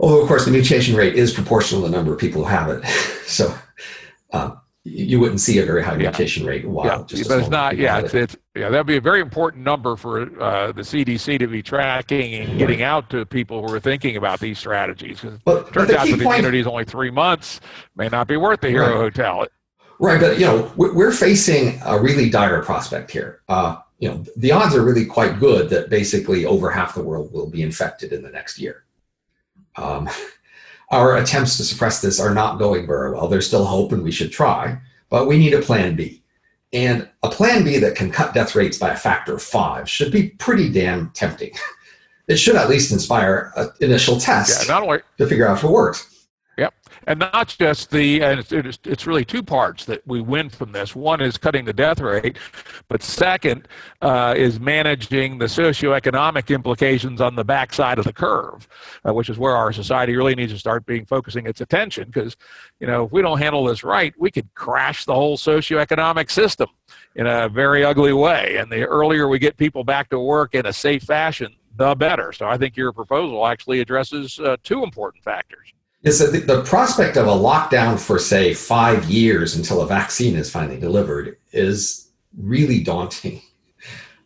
Although, 0.00 0.22
of 0.22 0.28
course, 0.28 0.44
the 0.44 0.50
mutation 0.50 0.96
rate 0.96 1.14
is 1.14 1.32
proportional 1.32 1.82
to 1.82 1.88
the 1.88 1.96
number 1.96 2.12
of 2.12 2.18
people 2.18 2.42
who 2.42 2.48
have 2.48 2.68
it. 2.70 2.84
so 3.26 3.54
um, 4.32 4.60
you 4.84 5.20
wouldn't 5.20 5.40
see 5.40 5.58
a 5.58 5.64
very 5.64 5.82
high 5.82 5.92
yeah. 5.92 6.10
mutation 6.10 6.44
rate 6.44 6.66
while 6.66 6.86
yeah. 6.86 7.04
just 7.06 7.28
but 7.28 7.38
it's 7.38 7.48
not 7.48 7.76
yeah 7.76 8.00
it's, 8.00 8.14
it's, 8.14 8.36
yeah 8.56 8.68
that'd 8.68 8.86
be 8.86 8.96
a 8.96 9.00
very 9.00 9.20
important 9.20 9.62
number 9.62 9.94
for 9.94 10.22
uh, 10.42 10.72
the 10.72 10.82
cdc 10.82 11.38
to 11.38 11.46
be 11.46 11.62
tracking 11.62 12.34
and 12.34 12.58
getting 12.58 12.80
right. 12.80 12.86
out 12.86 13.08
to 13.08 13.24
people 13.24 13.66
who 13.66 13.72
are 13.72 13.78
thinking 13.78 14.16
about 14.16 14.40
these 14.40 14.58
strategies 14.58 15.20
because 15.20 15.36
it 15.36 15.72
turns 15.72 15.90
out 15.90 16.06
that 16.06 16.18
the 16.18 16.24
point, 16.24 16.40
immunity 16.40 16.58
is 16.58 16.66
only 16.66 16.84
three 16.84 17.10
months 17.10 17.60
may 17.94 18.08
not 18.08 18.26
be 18.26 18.36
worth 18.36 18.60
the 18.60 18.70
hero 18.70 18.88
right. 18.88 18.96
hotel 18.96 19.46
right 20.00 20.20
but 20.20 20.38
you 20.38 20.46
know 20.46 20.72
we're 20.76 21.12
facing 21.12 21.80
a 21.86 22.00
really 22.00 22.28
dire 22.28 22.60
prospect 22.62 23.08
here 23.10 23.40
uh, 23.48 23.76
you 24.00 24.08
know 24.08 24.24
the 24.36 24.50
odds 24.50 24.74
are 24.74 24.82
really 24.82 25.06
quite 25.06 25.38
good 25.38 25.70
that 25.70 25.90
basically 25.90 26.44
over 26.44 26.70
half 26.70 26.92
the 26.94 27.02
world 27.02 27.32
will 27.32 27.48
be 27.48 27.62
infected 27.62 28.12
in 28.12 28.20
the 28.20 28.30
next 28.30 28.58
year 28.58 28.84
um, 29.76 30.08
our 30.90 31.16
attempts 31.16 31.56
to 31.56 31.64
suppress 31.64 32.00
this 32.00 32.20
are 32.20 32.34
not 32.34 32.58
going 32.58 32.86
very 32.86 33.12
well. 33.12 33.28
There's 33.28 33.46
still 33.46 33.64
hope 33.64 33.92
and 33.92 34.02
we 34.02 34.12
should 34.12 34.32
try, 34.32 34.78
but 35.08 35.26
we 35.26 35.38
need 35.38 35.54
a 35.54 35.62
plan 35.62 35.96
B. 35.96 36.22
And 36.72 37.08
a 37.22 37.28
plan 37.28 37.64
B 37.64 37.78
that 37.78 37.96
can 37.96 38.10
cut 38.10 38.34
death 38.34 38.54
rates 38.54 38.78
by 38.78 38.90
a 38.90 38.96
factor 38.96 39.34
of 39.34 39.42
five 39.42 39.88
should 39.88 40.10
be 40.10 40.30
pretty 40.30 40.70
damn 40.70 41.10
tempting. 41.10 41.52
It 42.28 42.36
should 42.36 42.54
at 42.54 42.70
least 42.70 42.92
inspire 42.92 43.52
an 43.56 43.70
initial 43.80 44.18
test 44.18 44.62
yeah, 44.62 44.72
not 44.72 44.84
only, 44.84 45.00
to 45.18 45.26
figure 45.26 45.46
out 45.46 45.58
if 45.58 45.64
it 45.64 45.68
works 45.68 46.11
and 47.06 47.18
not 47.18 47.54
just 47.58 47.90
the 47.90 48.22
and 48.22 48.40
it's, 48.40 48.78
it's, 48.84 49.06
really 49.06 49.24
two 49.24 49.42
parts 49.42 49.84
that 49.84 50.06
we 50.06 50.20
win 50.20 50.48
from 50.48 50.72
this. 50.72 50.94
One 50.94 51.20
is 51.20 51.36
cutting 51.36 51.64
the 51.64 51.72
death 51.72 52.00
rate 52.00 52.38
but 52.88 53.02
second 53.02 53.68
uh, 54.00 54.34
is 54.36 54.60
managing 54.60 55.38
the 55.38 55.46
socioeconomic 55.46 56.54
implications 56.54 57.20
on 57.20 57.34
the 57.34 57.44
backside 57.44 57.98
of 57.98 58.04
the 58.04 58.12
curve 58.12 58.68
uh, 59.06 59.12
which 59.12 59.28
is 59.28 59.38
where 59.38 59.56
our 59.56 59.72
society 59.72 60.16
really 60.16 60.34
needs 60.34 60.52
to 60.52 60.58
start 60.58 60.86
being 60.86 61.04
focusing 61.04 61.46
its 61.46 61.60
attention. 61.60 62.04
Because 62.06 62.36
you 62.80 62.86
know 62.86 63.04
if 63.04 63.12
we 63.12 63.22
don't 63.22 63.38
handle 63.38 63.64
this 63.64 63.82
right 63.84 64.14
we 64.18 64.30
could 64.30 64.52
crash 64.54 65.04
the 65.04 65.14
whole 65.14 65.36
socioeconomic 65.36 66.30
system 66.30 66.68
in 67.16 67.26
a 67.26 67.48
very 67.48 67.84
ugly 67.84 68.12
way. 68.12 68.56
And 68.56 68.70
the 68.70 68.84
earlier 68.86 69.28
we 69.28 69.38
get 69.38 69.56
people 69.56 69.84
back 69.84 70.08
to 70.10 70.20
work 70.20 70.54
in 70.54 70.66
a 70.66 70.72
safe 70.72 71.02
fashion 71.02 71.54
the 71.76 71.94
better. 71.94 72.32
So 72.32 72.46
i 72.46 72.56
think 72.56 72.76
your 72.76 72.92
proposal 72.92 73.46
actually 73.46 73.80
addresses 73.80 74.38
uh, 74.38 74.56
two 74.62 74.82
important 74.82 75.24
factors 75.24 75.72
is 76.04 76.18
that 76.18 76.32
the, 76.32 76.40
the 76.40 76.62
prospect 76.62 77.16
of 77.16 77.26
a 77.26 77.30
lockdown 77.30 77.98
for, 77.98 78.18
say, 78.18 78.54
five 78.54 79.04
years 79.08 79.56
until 79.56 79.80
a 79.82 79.86
vaccine 79.86 80.34
is 80.34 80.50
finally 80.50 80.78
delivered 80.78 81.36
is 81.52 82.10
really 82.36 82.82
daunting. 82.82 83.40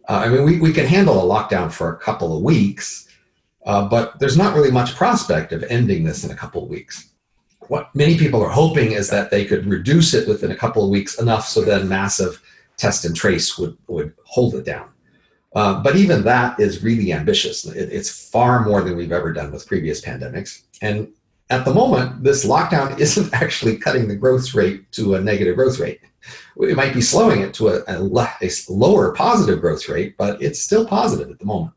Uh, 0.09 0.23
I 0.25 0.28
mean, 0.28 0.45
we, 0.45 0.59
we 0.59 0.73
can 0.73 0.87
handle 0.87 1.21
a 1.21 1.35
lockdown 1.35 1.71
for 1.71 1.92
a 1.92 1.99
couple 1.99 2.37
of 2.37 2.42
weeks, 2.42 3.09
uh, 3.66 3.88
but 3.88 4.18
there's 4.21 4.38
not 4.38 4.54
really 4.54 4.71
much 4.71 4.95
prospect 4.95 5.52
of 5.52 5.64
ending 5.64 6.04
this 6.04 6.25
in 6.25 6.30
a 6.30 6.37
couple 6.37 6.62
of 6.62 6.71
weeks. 6.71 7.11
What 7.68 7.95
many 7.95 8.16
people 8.16 8.42
are 8.42 8.50
hoping 8.50 8.92
is 8.92 9.11
that 9.11 9.30
they 9.30 9.45
could 9.45 9.66
reduce 9.66 10.14
it 10.14 10.28
within 10.28 10.52
a 10.52 10.56
couple 10.56 10.85
of 10.85 10.90
weeks 10.90 11.18
enough 11.21 11.47
so 11.47 11.62
then 11.62 11.88
massive 11.88 12.40
test 12.76 13.04
and 13.04 13.16
trace 13.16 13.59
would, 13.59 13.76
would 13.88 14.14
hold 14.25 14.54
it 14.54 14.64
down. 14.64 14.88
Uh, 15.54 15.83
but 15.83 15.97
even 15.97 16.23
that 16.23 16.61
is 16.61 16.85
really 16.85 17.12
ambitious. 17.12 17.64
It, 17.66 17.92
it's 17.92 18.30
far 18.30 18.64
more 18.64 18.83
than 18.83 18.97
we've 18.97 19.11
ever 19.11 19.33
done 19.33 19.50
with 19.50 19.66
previous 19.66 20.00
pandemics. 20.00 20.62
And 20.83 21.09
at 21.50 21.64
the 21.64 21.72
moment, 21.72 22.22
this 22.22 22.44
lockdown 22.44 22.98
isn't 23.00 23.32
actually 23.32 23.78
cutting 23.78 24.08
the 24.08 24.16
growth 24.16 24.54
rate 24.54 24.90
to 24.92 25.14
a 25.14 25.20
negative 25.20 25.56
growth 25.56 25.78
rate. 25.78 26.00
It 26.58 26.76
might 26.76 26.94
be 26.94 27.00
slowing 27.00 27.42
it 27.42 27.54
to 27.54 27.68
a, 27.68 27.82
a, 27.86 28.02
a 28.42 28.50
lower 28.68 29.12
positive 29.12 29.60
growth 29.60 29.88
rate, 29.88 30.16
but 30.16 30.42
it's 30.42 30.60
still 30.60 30.86
positive 30.86 31.30
at 31.30 31.38
the 31.38 31.44
moment. 31.44 31.72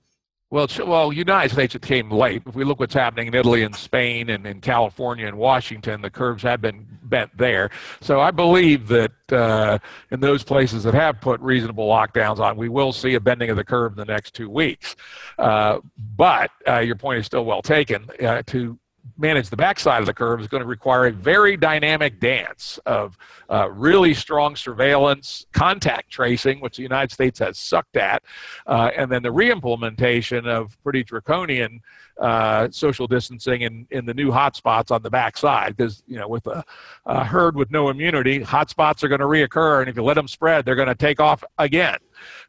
Well, 0.51 0.67
well, 0.83 1.13
United 1.13 1.53
States 1.53 1.75
it 1.75 1.83
came 1.83 2.09
late. 2.09 2.41
If 2.47 2.55
we 2.55 2.63
look 2.63 2.79
what's 2.79 2.95
happening 2.95 3.27
in 3.27 3.35
Italy 3.35 3.61
and 3.61 3.75
Spain 3.75 4.31
and 4.31 4.47
in 4.47 4.61
California 4.61 5.27
and 5.27 5.37
Washington, 5.37 6.01
the 6.01 6.09
curves 6.09 6.41
have 6.41 6.59
been 6.59 6.87
bent 7.03 7.37
there. 7.37 7.69
So 8.01 8.19
I 8.19 8.31
believe 8.31 8.87
that 8.87 9.11
uh, 9.31 9.77
in 10.09 10.21
those 10.21 10.43
places 10.43 10.83
that 10.85 10.95
have 10.95 11.21
put 11.21 11.39
reasonable 11.39 11.87
lockdowns 11.87 12.39
on, 12.39 12.57
we 12.57 12.67
will 12.67 12.91
see 12.91 13.13
a 13.13 13.19
bending 13.19 13.51
of 13.51 13.57
the 13.57 13.63
curve 13.63 13.91
in 13.91 13.97
the 13.99 14.11
next 14.11 14.33
two 14.33 14.49
weeks. 14.49 14.95
Uh, 15.37 15.81
but 16.17 16.49
uh, 16.67 16.79
your 16.79 16.95
point 16.95 17.19
is 17.19 17.27
still 17.27 17.45
well 17.45 17.61
taken. 17.61 18.07
Uh, 18.19 18.41
to 18.47 18.79
manage 19.17 19.49
the 19.49 19.57
backside 19.57 20.01
of 20.01 20.05
the 20.05 20.13
curve 20.13 20.41
is 20.41 20.47
going 20.47 20.61
to 20.61 20.67
require 20.67 21.07
a 21.07 21.11
very 21.11 21.57
dynamic 21.57 22.19
dance 22.19 22.79
of 22.85 23.17
uh, 23.49 23.69
really 23.71 24.13
strong 24.13 24.55
surveillance, 24.55 25.45
contact 25.53 26.09
tracing, 26.09 26.59
which 26.59 26.77
the 26.77 26.83
United 26.83 27.11
States 27.11 27.39
has 27.39 27.57
sucked 27.57 27.97
at, 27.97 28.23
uh, 28.67 28.91
and 28.95 29.11
then 29.11 29.23
the 29.23 29.29
reimplementation 29.29 30.47
of 30.47 30.81
pretty 30.83 31.03
draconian 31.03 31.81
uh, 32.19 32.67
social 32.69 33.07
distancing 33.07 33.61
in, 33.61 33.87
in 33.91 34.05
the 34.05 34.13
new 34.13 34.29
hotspots 34.29 34.91
on 34.91 35.01
the 35.01 35.09
backside. 35.09 35.75
Because, 35.75 36.03
you 36.05 36.17
know, 36.17 36.27
with 36.27 36.45
a, 36.47 36.63
a 37.05 37.23
herd 37.23 37.55
with 37.55 37.71
no 37.71 37.89
immunity, 37.89 38.41
hotspots 38.41 39.03
are 39.03 39.07
going 39.07 39.21
to 39.21 39.25
reoccur, 39.25 39.79
and 39.79 39.89
if 39.89 39.95
you 39.95 40.03
let 40.03 40.15
them 40.15 40.27
spread, 40.27 40.65
they're 40.65 40.75
going 40.75 40.87
to 40.87 40.95
take 40.95 41.19
off 41.19 41.43
again. 41.57 41.97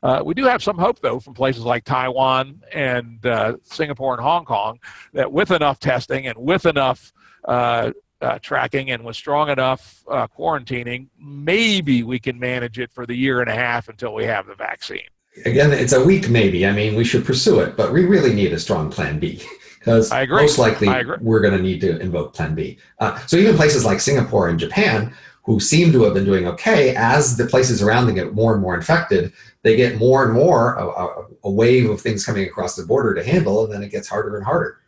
Uh, 0.02 0.22
we 0.24 0.34
do 0.34 0.44
have 0.44 0.62
some 0.62 0.78
hope, 0.78 1.00
though, 1.00 1.20
from 1.20 1.34
places 1.34 1.64
like 1.64 1.84
Taiwan 1.84 2.60
and 2.72 3.24
uh, 3.26 3.56
Singapore 3.62 4.14
and 4.14 4.22
Hong 4.22 4.44
Kong 4.44 4.78
that 5.12 5.30
with 5.30 5.50
enough 5.50 5.78
testing 5.78 6.26
and 6.26 6.38
with 6.38 6.66
enough 6.66 7.12
uh, 7.44 7.92
uh 8.20 8.38
tracking 8.40 8.90
and 8.90 9.02
with 9.02 9.16
strong 9.16 9.48
enough 9.48 10.04
uh, 10.10 10.26
quarantining, 10.26 11.06
maybe 11.18 12.02
we 12.02 12.18
can 12.18 12.38
manage 12.38 12.78
it 12.78 12.92
for 12.92 13.06
the 13.06 13.14
year 13.14 13.40
and 13.40 13.50
a 13.50 13.54
half 13.54 13.88
until 13.88 14.14
we 14.14 14.24
have 14.24 14.46
the 14.46 14.54
vaccine. 14.54 15.08
Again, 15.46 15.72
it's 15.72 15.92
a 15.92 16.04
weak 16.04 16.28
maybe. 16.28 16.66
I 16.66 16.72
mean, 16.72 16.96
we 16.96 17.04
should 17.04 17.24
pursue 17.24 17.60
it, 17.60 17.76
but 17.76 17.92
we 17.92 18.04
really 18.04 18.34
need 18.34 18.52
a 18.52 18.58
strong 18.58 18.90
plan 18.90 19.18
B 19.18 19.42
because 19.80 20.10
most 20.10 20.58
likely 20.58 20.88
we're 21.20 21.40
going 21.40 21.56
to 21.56 21.62
need 21.62 21.80
to 21.80 21.98
invoke 22.00 22.34
plan 22.34 22.54
B. 22.54 22.78
Uh, 22.98 23.18
so 23.26 23.36
even 23.36 23.56
places 23.56 23.84
like 23.84 24.00
Singapore 24.00 24.48
and 24.48 24.58
Japan, 24.58 25.14
who 25.44 25.58
seem 25.58 25.90
to 25.92 26.02
have 26.02 26.14
been 26.14 26.24
doing 26.24 26.46
okay, 26.46 26.94
as 26.94 27.36
the 27.36 27.46
places 27.46 27.82
around 27.82 28.06
them 28.06 28.14
get 28.14 28.34
more 28.34 28.52
and 28.52 28.62
more 28.62 28.74
infected, 28.74 29.32
they 29.62 29.76
get 29.76 29.98
more 29.98 30.24
and 30.24 30.32
more 30.32 30.74
a, 30.76 30.86
a, 30.86 31.26
a, 31.44 31.50
wave 31.50 31.90
of 31.90 32.00
things 32.00 32.24
coming 32.24 32.46
across 32.46 32.76
the 32.76 32.86
border 32.86 33.14
to 33.14 33.24
handle, 33.24 33.64
and 33.64 33.72
then 33.72 33.82
it 33.82 33.90
gets 33.90 34.08
harder 34.08 34.36
and 34.36 34.44
harder. 34.44 34.80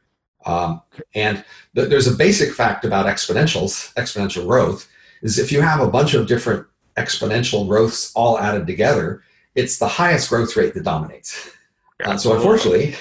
Um, 0.47 0.83
and 1.15 1.45
th- 1.75 1.89
there's 1.89 2.07
a 2.07 2.17
basic 2.17 2.53
fact 2.53 2.85
about 2.85 3.07
exponentials, 3.07 3.93
exponential 3.95 4.47
growth, 4.47 4.89
is 5.23 5.39
if 5.39 5.53
you 5.53 5.61
have 5.61 5.81
a 5.81 5.91
bunch 5.91 6.15
of 6.15 6.27
different 6.27 6.67
exponential 6.97 7.67
growths 7.69 8.13
all 8.15 8.39
added 8.39 8.67
together, 8.67 9.23
it's 9.55 9.79
the 9.79 9.89
highest 9.89 10.31
growth 10.31 10.57
rate 10.57 10.75
that 10.75 10.85
dominates. 10.85 11.51
Uh, 12.05 12.17
so 12.17 12.35
unfortunately, 12.35 12.95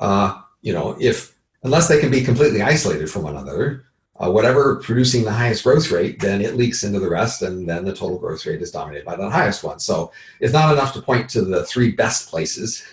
uh, 0.00 0.40
you 0.62 0.72
know, 0.72 0.96
if 1.00 1.36
unless 1.64 1.88
they 1.88 2.00
can 2.00 2.10
be 2.10 2.22
completely 2.22 2.62
isolated 2.62 3.10
from 3.10 3.22
one 3.22 3.36
another, 3.36 3.84
uh, 4.18 4.30
whatever 4.30 4.76
producing 4.76 5.24
the 5.24 5.32
highest 5.32 5.64
growth 5.64 5.90
rate, 5.90 6.18
then 6.20 6.40
it 6.40 6.56
leaks 6.56 6.82
into 6.82 6.98
the 6.98 7.08
rest, 7.08 7.42
and 7.42 7.68
then 7.68 7.84
the 7.84 7.94
total 7.94 8.18
growth 8.18 8.44
rate 8.46 8.60
is 8.60 8.70
dominated 8.70 9.04
by 9.04 9.16
the 9.16 9.30
highest 9.30 9.62
one. 9.62 9.78
So 9.78 10.12
it's 10.40 10.52
not 10.52 10.72
enough 10.72 10.92
to 10.94 11.02
point 11.02 11.30
to 11.30 11.42
the 11.42 11.64
three 11.66 11.92
best 11.92 12.28
places. 12.28 12.84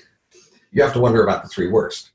You 0.71 0.83
have 0.83 0.93
to 0.93 0.99
wonder 0.99 1.23
about 1.23 1.43
the 1.43 1.49
three 1.49 1.67
worst. 1.67 2.11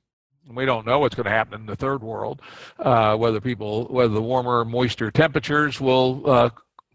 We 0.52 0.64
don't 0.64 0.84
know 0.84 0.98
what's 0.98 1.14
going 1.14 1.26
to 1.26 1.30
happen 1.30 1.60
in 1.60 1.66
the 1.66 1.76
third 1.76 2.02
world, 2.02 2.42
uh, 2.80 3.16
whether 3.16 3.40
people, 3.40 3.86
whether 3.86 4.12
the 4.12 4.22
warmer, 4.22 4.64
moister 4.64 5.10
temperatures 5.10 5.80
will 5.80 6.28
uh, 6.28 6.50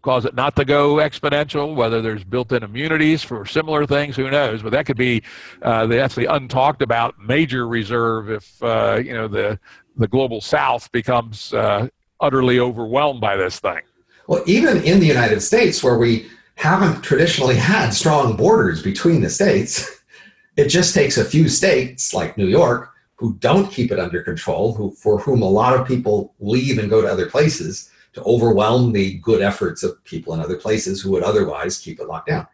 cause 0.05 0.23
it 0.25 0.35
not 0.35 0.55
to 0.55 0.63
go 0.63 0.95
exponential, 0.95 1.75
whether 1.75 2.01
there's 2.01 2.23
built-in 2.23 2.63
immunities 2.63 3.23
for 3.23 3.45
similar 3.45 3.85
things, 3.85 4.15
who 4.15 4.29
knows? 4.29 4.61
But 4.61 4.71
that 4.71 4.85
could 4.85 4.97
be 4.97 5.23
uh, 5.63 5.87
that's 5.87 6.15
the 6.15 6.25
untalked 6.25 6.81
about 6.81 7.17
major 7.19 7.67
reserve 7.67 8.29
if 8.29 8.61
uh, 8.61 9.01
you 9.03 9.13
know 9.13 9.27
the 9.27 9.59
the 9.97 10.07
global 10.07 10.41
South 10.41 10.91
becomes 10.91 11.53
uh, 11.53 11.87
utterly 12.25 12.59
overwhelmed 12.59 13.21
by 13.21 13.37
this 13.37 13.59
thing. 13.59 13.81
Well, 14.27 14.43
even 14.47 14.83
in 14.83 14.99
the 14.99 15.05
United 15.05 15.41
States, 15.41 15.83
where 15.83 15.99
we 15.99 16.27
haven't 16.55 17.03
traditionally 17.03 17.55
had 17.55 17.91
strong 17.91 18.35
borders 18.35 18.81
between 18.81 19.21
the 19.21 19.29
states, 19.29 20.01
it 20.57 20.69
just 20.69 20.95
takes 20.95 21.17
a 21.17 21.25
few 21.25 21.47
states 21.47 22.13
like 22.13 22.37
New 22.37 22.47
York 22.47 22.89
who 23.17 23.35
don't 23.35 23.71
keep 23.71 23.91
it 23.91 23.99
under 23.99 24.23
control, 24.23 24.73
who 24.73 24.91
for 24.91 25.19
whom 25.19 25.43
a 25.43 25.49
lot 25.49 25.79
of 25.79 25.87
people 25.87 26.33
leave 26.39 26.79
and 26.79 26.89
go 26.89 27.01
to 27.01 27.07
other 27.07 27.29
places 27.29 27.91
to 28.13 28.23
overwhelm 28.23 28.91
the 28.91 29.19
good 29.19 29.41
efforts 29.41 29.83
of 29.83 30.03
people 30.03 30.33
in 30.33 30.39
other 30.39 30.57
places 30.57 31.01
who 31.01 31.11
would 31.11 31.23
otherwise 31.23 31.77
keep 31.77 31.99
it 31.99 32.07
locked 32.07 32.29
down. 32.29 32.47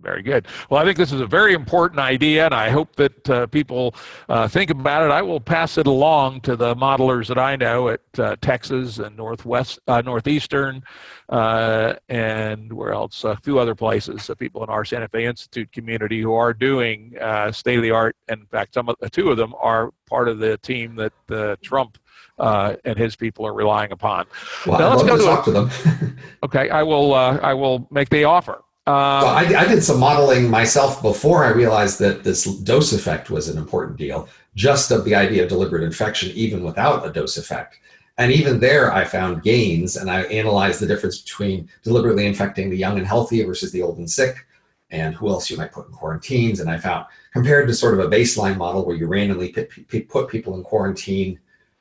Very 0.00 0.22
good. 0.22 0.46
Well, 0.70 0.80
I 0.80 0.84
think 0.84 0.96
this 0.96 1.12
is 1.12 1.20
a 1.20 1.26
very 1.26 1.54
important 1.54 1.98
idea, 1.98 2.44
and 2.44 2.54
I 2.54 2.70
hope 2.70 2.94
that 2.96 3.30
uh, 3.30 3.46
people 3.48 3.96
uh, 4.28 4.46
think 4.46 4.70
about 4.70 5.04
it. 5.04 5.10
I 5.10 5.22
will 5.22 5.40
pass 5.40 5.76
it 5.76 5.88
along 5.88 6.42
to 6.42 6.54
the 6.54 6.76
modelers 6.76 7.26
that 7.26 7.38
I 7.38 7.56
know 7.56 7.88
at 7.88 8.00
uh, 8.16 8.36
Texas 8.40 8.98
and 8.98 9.16
Northwest, 9.16 9.80
uh, 9.88 10.00
Northeastern, 10.00 10.84
uh, 11.30 11.94
and 12.08 12.72
where 12.72 12.92
else? 12.92 13.24
A 13.24 13.36
few 13.38 13.58
other 13.58 13.74
places. 13.74 14.30
people 14.38 14.62
in 14.62 14.70
our 14.70 14.84
Santa 14.84 15.08
Fe 15.08 15.26
Institute 15.26 15.72
community 15.72 16.20
who 16.20 16.32
are 16.32 16.52
doing 16.52 17.16
uh, 17.20 17.50
state 17.50 17.78
of 17.78 17.82
the 17.82 17.90
art. 17.90 18.14
In 18.28 18.46
fact, 18.46 18.74
some 18.74 18.88
of 18.88 18.96
two 19.10 19.32
of 19.32 19.36
them 19.36 19.52
are 19.60 19.90
part 20.08 20.28
of 20.28 20.38
the 20.38 20.58
team 20.58 20.94
that 20.94 21.58
Trump 21.60 21.98
uh, 22.38 22.76
and 22.84 22.98
his 22.98 23.16
people 23.16 23.46
are 23.46 23.52
relying 23.52 23.92
upon. 23.92 24.26
Well, 24.66 24.78
now, 24.78 24.90
let's 24.90 25.02
go 25.02 25.16
to 25.16 25.22
talk 25.22 25.44
to 25.44 25.50
them. 25.50 26.18
okay, 26.44 26.70
I 26.70 26.82
will. 26.82 27.14
Uh, 27.14 27.38
I 27.38 27.54
will 27.54 27.86
make 27.90 28.08
the 28.08 28.24
offer. 28.24 28.62
Um, 28.88 28.94
well, 29.22 29.26
I, 29.26 29.44
I, 29.54 29.68
did 29.68 29.82
some 29.82 30.00
modeling 30.00 30.48
myself 30.48 31.02
before 31.02 31.44
I 31.44 31.50
realized 31.50 31.98
that 31.98 32.24
this 32.24 32.44
dose 32.44 32.94
effect 32.94 33.28
was 33.28 33.50
an 33.50 33.58
important 33.58 33.98
deal, 33.98 34.30
just 34.54 34.90
of 34.90 35.04
the 35.04 35.14
idea 35.14 35.42
of 35.42 35.50
deliberate 35.50 35.82
infection, 35.82 36.30
even 36.30 36.64
without 36.64 37.06
a 37.06 37.12
dose 37.12 37.36
effect. 37.36 37.80
And 38.16 38.32
even 38.32 38.58
there, 38.58 38.90
I 38.90 39.04
found 39.04 39.42
gains, 39.42 39.98
and 39.98 40.10
I 40.10 40.22
analyzed 40.22 40.80
the 40.80 40.86
difference 40.86 41.20
between 41.20 41.68
deliberately 41.82 42.24
infecting 42.24 42.70
the 42.70 42.78
young 42.78 42.96
and 42.96 43.06
healthy 43.06 43.44
versus 43.44 43.72
the 43.72 43.82
old 43.82 43.98
and 43.98 44.10
sick, 44.10 44.46
and 44.90 45.14
who 45.14 45.28
else 45.28 45.50
you 45.50 45.58
might 45.58 45.72
put 45.72 45.88
in 45.88 45.92
quarantines. 45.92 46.60
And 46.60 46.70
I 46.70 46.78
found, 46.78 47.04
compared 47.34 47.68
to 47.68 47.74
sort 47.74 47.92
of 47.92 48.00
a 48.00 48.08
baseline 48.08 48.56
model 48.56 48.86
where 48.86 48.96
you 48.96 49.06
randomly 49.06 49.50
put 49.50 50.30
people 50.30 50.54
in 50.54 50.62
quarantine 50.62 51.38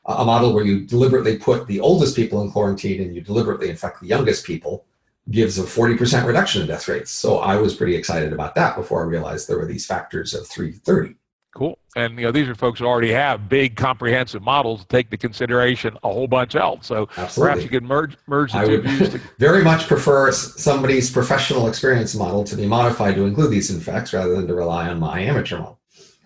a 0.08 0.26
model 0.26 0.54
where 0.54 0.66
you 0.66 0.86
deliberately 0.86 1.38
put 1.38 1.68
the 1.68 1.80
oldest 1.80 2.18
people 2.18 2.42
in 2.42 2.52
quarantine 2.52 3.02
and 3.02 3.16
you 3.16 3.22
deliberately 3.22 3.70
infect 3.70 4.02
the 4.02 4.08
youngest 4.08 4.46
people 4.46 4.86
gives 5.30 5.58
a 5.60 5.64
40% 5.64 6.26
reduction 6.26 6.62
in 6.62 6.68
death 6.68 6.88
rates. 6.88 7.12
So 7.12 7.40
I 7.40 7.58
was 7.58 7.76
pretty 7.76 7.96
excited 7.96 8.34
about 8.34 8.56
that 8.56 8.76
before 8.76 9.04
I 9.04 9.08
realized 9.08 9.48
there 9.48 9.58
were 9.58 9.66
these 9.66 9.86
factors 9.86 10.34
of 10.34 10.48
330. 10.48 11.16
Cool. 11.58 11.80
And 11.96 12.20
you 12.20 12.26
know 12.26 12.32
these 12.32 12.48
are 12.48 12.54
folks 12.54 12.80
who 12.80 12.86
already 12.86 13.12
have 13.12 13.50
big 13.50 13.76
comprehensive 13.76 14.44
models 14.44 14.82
to 14.82 14.88
take 14.88 15.08
into 15.08 15.18
consideration 15.18 15.98
a 16.04 16.14
whole 16.14 16.28
bunch 16.28 16.56
else. 16.56 16.86
So 16.86 17.10
Absolutely. 17.18 17.42
perhaps 17.42 17.64
you 17.64 17.70
could 17.70 17.84
merge 17.84 18.16
merge 18.28 18.52
the 18.52 18.60
I 18.60 18.66
two 18.66 18.82
views. 18.82 19.10
To- 19.10 19.22
very 19.40 19.64
much 19.64 19.88
prefer 19.88 20.32
somebody's 20.32 21.10
professional 21.10 21.68
experience 21.68 22.14
model 22.14 22.44
to 22.44 22.56
be 22.56 22.68
modified 22.68 23.16
to 23.16 23.26
include 23.26 23.50
these 23.50 23.72
effects 23.72 24.14
rather 24.14 24.36
than 24.36 24.46
to 24.46 24.54
rely 24.54 24.88
on 24.88 25.00
my 25.00 25.20
amateur 25.20 25.58
model. 25.58 25.77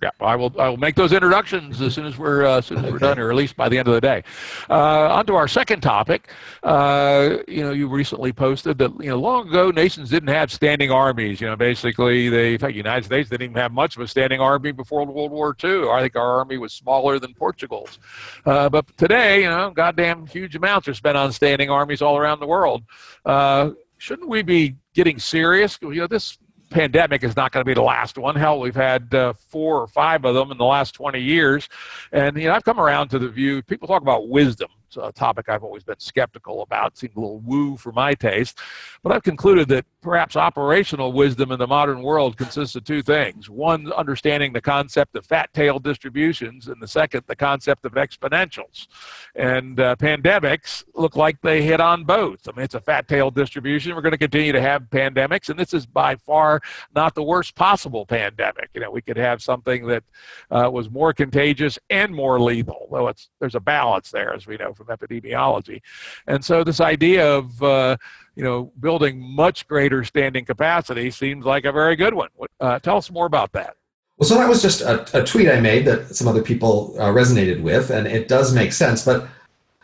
Yeah, 0.01 0.09
I 0.19 0.35
will. 0.35 0.51
I 0.59 0.67
will 0.67 0.77
make 0.77 0.95
those 0.95 1.13
introductions 1.13 1.79
as 1.79 1.93
soon 1.93 2.07
as 2.07 2.17
we're 2.17 2.43
uh, 2.43 2.57
as 2.57 2.65
soon 2.65 2.79
as 2.79 2.85
okay. 2.85 2.91
we're 2.91 2.97
done, 2.97 3.19
or 3.19 3.29
at 3.29 3.35
least 3.35 3.55
by 3.55 3.69
the 3.69 3.77
end 3.77 3.87
of 3.87 3.93
the 3.93 4.01
day. 4.01 4.23
Uh, 4.67 5.13
on 5.13 5.27
to 5.27 5.35
our 5.35 5.47
second 5.47 5.81
topic. 5.81 6.31
Uh, 6.63 7.37
you 7.47 7.61
know, 7.61 7.71
you 7.71 7.87
recently 7.87 8.33
posted 8.33 8.79
that 8.79 8.91
you 8.99 9.09
know 9.09 9.19
long 9.19 9.47
ago 9.47 9.69
nations 9.69 10.09
didn't 10.09 10.29
have 10.29 10.51
standing 10.51 10.89
armies. 10.89 11.39
You 11.39 11.47
know, 11.47 11.55
basically, 11.55 12.29
they 12.29 12.53
in 12.53 12.59
fact, 12.59 12.71
the 12.71 12.77
United 12.77 13.05
States 13.05 13.29
didn't 13.29 13.43
even 13.43 13.57
have 13.57 13.73
much 13.73 13.95
of 13.95 14.01
a 14.01 14.07
standing 14.07 14.39
army 14.39 14.71
before 14.71 15.05
World 15.05 15.31
War 15.31 15.55
II. 15.63 15.89
I 15.89 16.01
think 16.01 16.15
our 16.15 16.39
army 16.39 16.57
was 16.57 16.73
smaller 16.73 17.19
than 17.19 17.35
Portugal's. 17.35 17.99
Uh, 18.43 18.69
but 18.69 18.85
today, 18.97 19.43
you 19.43 19.49
know, 19.49 19.69
goddamn 19.69 20.25
huge 20.25 20.55
amounts 20.55 20.87
are 20.87 20.95
spent 20.95 21.15
on 21.15 21.31
standing 21.31 21.69
armies 21.69 22.01
all 22.01 22.17
around 22.17 22.39
the 22.39 22.47
world. 22.47 22.81
Uh, 23.23 23.69
shouldn't 23.99 24.27
we 24.27 24.41
be 24.41 24.75
getting 24.95 25.19
serious? 25.19 25.77
You 25.79 25.93
know, 25.93 26.07
this 26.07 26.39
pandemic 26.71 27.23
is 27.23 27.35
not 27.35 27.51
going 27.51 27.61
to 27.61 27.69
be 27.69 27.75
the 27.75 27.81
last 27.81 28.17
one. 28.17 28.35
Hell, 28.35 28.59
we've 28.59 28.75
had 28.75 29.13
uh, 29.13 29.33
four 29.33 29.81
or 29.81 29.87
five 29.87 30.25
of 30.25 30.33
them 30.33 30.51
in 30.51 30.57
the 30.57 30.65
last 30.65 30.93
20 30.95 31.19
years. 31.21 31.69
And, 32.11 32.35
you 32.37 32.47
know, 32.47 32.55
I've 32.55 32.63
come 32.63 32.79
around 32.79 33.09
to 33.09 33.19
the 33.19 33.29
view, 33.29 33.61
people 33.61 33.87
talk 33.87 34.01
about 34.01 34.27
wisdom. 34.27 34.69
A 34.97 35.11
topic 35.11 35.49
I've 35.49 35.63
always 35.63 35.83
been 35.83 35.99
skeptical 35.99 36.61
about. 36.61 36.97
Seems 36.97 37.15
a 37.15 37.19
little 37.19 37.39
woo 37.39 37.77
for 37.77 37.91
my 37.91 38.13
taste. 38.13 38.59
But 39.03 39.11
I've 39.11 39.23
concluded 39.23 39.67
that 39.69 39.85
perhaps 40.01 40.35
operational 40.35 41.13
wisdom 41.13 41.51
in 41.51 41.59
the 41.59 41.67
modern 41.67 42.01
world 42.01 42.37
consists 42.37 42.75
of 42.75 42.83
two 42.83 43.01
things. 43.01 43.49
One, 43.49 43.91
understanding 43.93 44.51
the 44.53 44.61
concept 44.61 45.15
of 45.15 45.25
fat 45.25 45.53
tail 45.53 45.79
distributions, 45.79 46.67
and 46.67 46.81
the 46.81 46.87
second, 46.87 47.23
the 47.27 47.35
concept 47.35 47.85
of 47.85 47.93
exponentials. 47.93 48.87
And 49.35 49.79
uh, 49.79 49.95
pandemics 49.95 50.83
look 50.95 51.15
like 51.15 51.39
they 51.41 51.61
hit 51.61 51.79
on 51.79 52.03
both. 52.03 52.47
I 52.47 52.51
mean, 52.55 52.65
it's 52.65 52.75
a 52.75 52.81
fat 52.81 53.07
tail 53.07 53.31
distribution. 53.31 53.95
We're 53.95 54.01
going 54.01 54.11
to 54.11 54.17
continue 54.17 54.51
to 54.51 54.61
have 54.61 54.83
pandemics, 54.83 55.49
and 55.49 55.59
this 55.59 55.73
is 55.73 55.85
by 55.85 56.15
far 56.15 56.61
not 56.95 57.15
the 57.15 57.23
worst 57.23 57.55
possible 57.55 58.05
pandemic. 58.05 58.69
You 58.73 58.81
know, 58.81 58.91
we 58.91 59.01
could 59.01 59.17
have 59.17 59.41
something 59.41 59.87
that 59.87 60.03
uh, 60.49 60.69
was 60.71 60.89
more 60.89 61.13
contagious 61.13 61.77
and 61.89 62.13
more 62.13 62.39
lethal, 62.39 62.87
though 62.91 63.07
it's, 63.07 63.29
there's 63.39 63.55
a 63.55 63.59
balance 63.59 64.11
there, 64.11 64.33
as 64.33 64.47
we 64.47 64.57
know 64.57 64.73
from 64.83 64.95
epidemiology. 64.95 65.81
And 66.27 66.43
so 66.43 66.63
this 66.63 66.79
idea 66.79 67.27
of 67.35 67.61
uh, 67.63 67.97
you 68.35 68.43
know 68.43 68.71
building 68.79 69.19
much 69.19 69.67
greater 69.67 70.03
standing 70.03 70.45
capacity 70.45 71.11
seems 71.11 71.45
like 71.45 71.65
a 71.65 71.71
very 71.71 71.95
good 71.95 72.13
one. 72.13 72.29
Uh, 72.59 72.79
tell 72.79 72.97
us 72.97 73.11
more 73.11 73.25
about 73.25 73.51
that. 73.53 73.75
Well, 74.17 74.29
so 74.29 74.35
that 74.35 74.47
was 74.47 74.61
just 74.61 74.81
a, 74.81 75.19
a 75.19 75.25
tweet 75.25 75.49
I 75.49 75.59
made 75.59 75.85
that 75.85 76.15
some 76.15 76.27
other 76.27 76.43
people 76.43 76.95
uh, 76.99 77.05
resonated 77.05 77.61
with, 77.61 77.89
and 77.89 78.05
it 78.05 78.27
does 78.27 78.53
make 78.53 78.71
sense. 78.71 79.03
But 79.03 79.27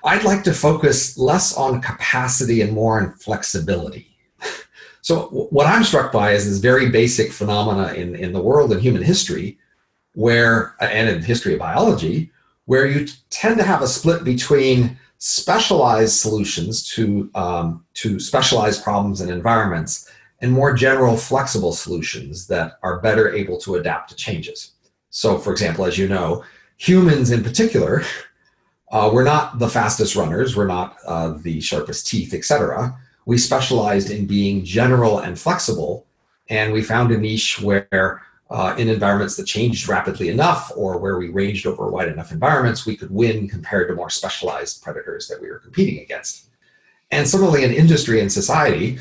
I'd 0.03 0.23
like 0.23 0.43
to 0.43 0.53
focus 0.53 1.17
less 1.17 1.55
on 1.57 1.81
capacity 1.81 2.61
and 2.61 2.71
more 2.71 2.99
on 2.99 3.13
flexibility. 3.13 4.15
so 5.01 5.27
what 5.49 5.65
I'm 5.65 5.83
struck 5.83 6.11
by 6.11 6.33
is 6.33 6.47
this 6.47 6.59
very 6.59 6.89
basic 6.89 7.31
phenomena 7.31 7.93
in, 7.93 8.15
in 8.15 8.31
the 8.31 8.41
world 8.41 8.71
and 8.71 8.79
human 8.79 9.01
history, 9.01 9.57
where 10.13 10.75
and 10.79 11.09
in 11.09 11.21
the 11.21 11.25
history 11.25 11.53
of 11.53 11.59
biology, 11.59 12.31
where 12.67 12.85
you 12.85 13.07
tend 13.29 13.57
to 13.57 13.63
have 13.63 13.81
a 13.81 13.87
split 13.87 14.23
between 14.23 14.97
specialized 15.17 16.17
solutions 16.17 16.87
to, 16.89 17.29
um, 17.33 17.83
to 17.95 18.19
specialized 18.19 18.83
problems 18.83 19.21
and 19.21 19.31
environments 19.31 20.11
and 20.41 20.51
more 20.51 20.73
general 20.73 21.17
flexible 21.17 21.71
solutions 21.71 22.45
that 22.47 22.77
are 22.83 22.99
better 22.99 23.33
able 23.33 23.57
to 23.57 23.75
adapt 23.75 24.09
to 24.09 24.15
changes. 24.15 24.73
So, 25.09 25.37
for 25.39 25.51
example, 25.51 25.85
as 25.85 25.97
you 25.97 26.07
know, 26.07 26.43
humans 26.75 27.31
in 27.31 27.41
particular, 27.41 28.03
uh, 28.91 29.09
we're 29.11 29.23
not 29.23 29.59
the 29.59 29.69
fastest 29.69 30.15
runners, 30.15 30.55
we're 30.55 30.67
not 30.67 30.97
uh, 31.07 31.35
the 31.41 31.61
sharpest 31.61 32.07
teeth, 32.07 32.33
etc. 32.33 32.95
We 33.25 33.37
specialized 33.37 34.11
in 34.11 34.27
being 34.27 34.63
general 34.63 35.19
and 35.19 35.39
flexible, 35.39 36.05
and 36.49 36.73
we 36.73 36.83
found 36.83 37.11
a 37.11 37.17
niche 37.17 37.61
where 37.61 38.21
uh, 38.49 38.75
in 38.77 38.87
environments 38.87 39.35
that 39.35 39.45
changed 39.45 39.89
rapidly 39.89 40.29
enough 40.29 40.71
or 40.75 40.97
where 40.97 41.17
we 41.17 41.29
ranged 41.29 41.65
over 41.65 41.89
wide 41.89 42.07
enough 42.07 42.31
environments, 42.31 42.85
we 42.85 42.95
could 42.95 43.11
win 43.11 43.47
compared 43.47 43.87
to 43.89 43.95
more 43.95 44.09
specialized 44.09 44.81
predators 44.81 45.27
that 45.27 45.41
we 45.41 45.49
were 45.49 45.59
competing 45.59 45.99
against. 46.01 46.49
And 47.11 47.27
similarly, 47.27 47.63
in 47.63 47.71
industry 47.71 48.21
and 48.21 48.31
society, 48.31 48.99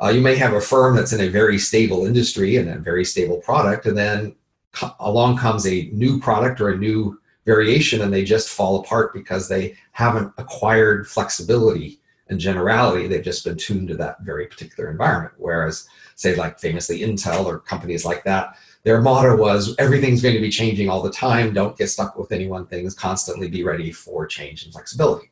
uh, 0.00 0.08
you 0.08 0.20
may 0.20 0.36
have 0.36 0.52
a 0.52 0.60
firm 0.60 0.94
that's 0.94 1.12
in 1.12 1.20
a 1.20 1.28
very 1.28 1.58
stable 1.58 2.06
industry 2.06 2.56
and 2.56 2.68
a 2.68 2.78
very 2.78 3.04
stable 3.04 3.38
product, 3.38 3.86
and 3.86 3.96
then 3.96 4.34
co- 4.72 4.94
along 5.00 5.38
comes 5.38 5.66
a 5.66 5.90
new 5.92 6.20
product 6.20 6.60
or 6.60 6.70
a 6.70 6.78
new 6.78 7.20
variation, 7.46 8.02
and 8.02 8.12
they 8.12 8.22
just 8.22 8.48
fall 8.48 8.80
apart 8.80 9.12
because 9.12 9.48
they 9.48 9.74
haven't 9.92 10.32
acquired 10.38 11.08
flexibility 11.08 12.00
and 12.28 12.38
generality. 12.38 13.08
They've 13.08 13.24
just 13.24 13.44
been 13.44 13.56
tuned 13.56 13.88
to 13.88 13.96
that 13.96 14.20
very 14.20 14.46
particular 14.46 14.90
environment. 14.90 15.34
Whereas, 15.38 15.88
say, 16.14 16.36
like 16.36 16.60
famously 16.60 17.00
Intel 17.00 17.46
or 17.46 17.58
companies 17.58 18.04
like 18.04 18.22
that, 18.24 18.56
their 18.88 19.02
motto 19.02 19.36
was 19.36 19.74
everything's 19.78 20.22
going 20.22 20.34
to 20.34 20.40
be 20.40 20.48
changing 20.48 20.88
all 20.88 21.02
the 21.02 21.12
time. 21.12 21.52
Don't 21.52 21.76
get 21.76 21.90
stuck 21.90 22.16
with 22.16 22.32
any 22.32 22.46
one 22.46 22.66
thing. 22.66 22.90
Constantly 22.92 23.46
be 23.46 23.62
ready 23.62 23.92
for 23.92 24.26
change 24.26 24.64
and 24.64 24.72
flexibility. 24.72 25.30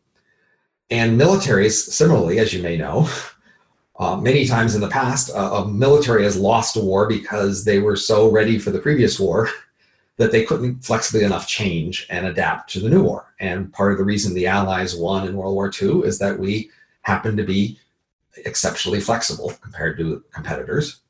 And 0.91 1.19
militaries, 1.19 1.73
similarly, 1.73 2.39
as 2.39 2.53
you 2.53 2.63
may 2.63 2.77
know, 2.77 3.09
uh, 3.99 4.15
many 4.19 4.45
times 4.45 4.75
in 4.75 4.83
the 4.83 4.91
past, 4.91 5.31
uh, 5.35 5.65
a 5.65 5.69
military 5.69 6.25
has 6.25 6.37
lost 6.37 6.77
a 6.77 6.81
war 6.81 7.09
because 7.09 7.65
they 7.65 7.79
were 7.79 7.97
so 7.97 8.31
ready 8.31 8.59
for 8.59 8.71
the 8.73 8.79
previous 8.79 9.19
war 9.19 9.49
that 10.19 10.33
they 10.33 10.45
couldn't 10.45 10.85
flexibly 10.85 11.25
enough 11.25 11.49
change 11.49 12.07
and 12.11 12.27
adapt 12.27 12.71
to 12.73 12.81
the 12.81 12.91
new 12.91 13.03
war. 13.03 13.33
And 13.41 13.73
part 13.73 13.93
of 13.93 13.97
the 13.97 14.05
reason 14.05 14.35
the 14.35 14.49
Allies 14.49 14.95
won 14.95 15.27
in 15.27 15.35
World 15.35 15.55
War 15.55 15.73
II 15.73 16.03
is 16.03 16.19
that 16.19 16.39
we 16.39 16.71
happened 17.01 17.39
to 17.39 17.45
be 17.45 17.79
exceptionally 18.45 19.01
flexible 19.01 19.55
compared 19.63 19.97
to 19.97 20.23
competitors. 20.31 21.01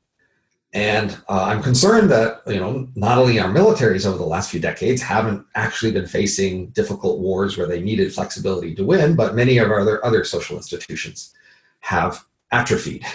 And 0.77 1.17
uh, 1.31 1.45
I'm 1.45 1.63
concerned 1.63 2.11
that 2.11 2.43
you 2.47 2.61
know 2.61 2.87
not 2.97 3.17
only 3.17 3.41
our 3.41 3.49
militaries 3.49 4.05
over 4.05 4.19
the 4.19 4.27
last 4.27 4.51
few 4.51 4.61
decades 4.61 5.01
haven't 5.01 5.47
actually 5.55 5.91
been 5.91 6.07
facing 6.07 6.67
difficult 6.69 7.19
wars 7.19 7.57
where 7.57 7.67
they 7.67 7.81
needed 7.81 8.13
flexibility 8.13 8.75
to 8.75 8.85
win, 8.85 9.17
but 9.17 9.35
many 9.35 9.57
of 9.57 9.71
our 9.71 9.81
other, 9.81 10.05
other 10.05 10.23
social 10.23 10.55
institutions 10.55 11.33
have 11.81 12.27
atrophied. 12.53 13.07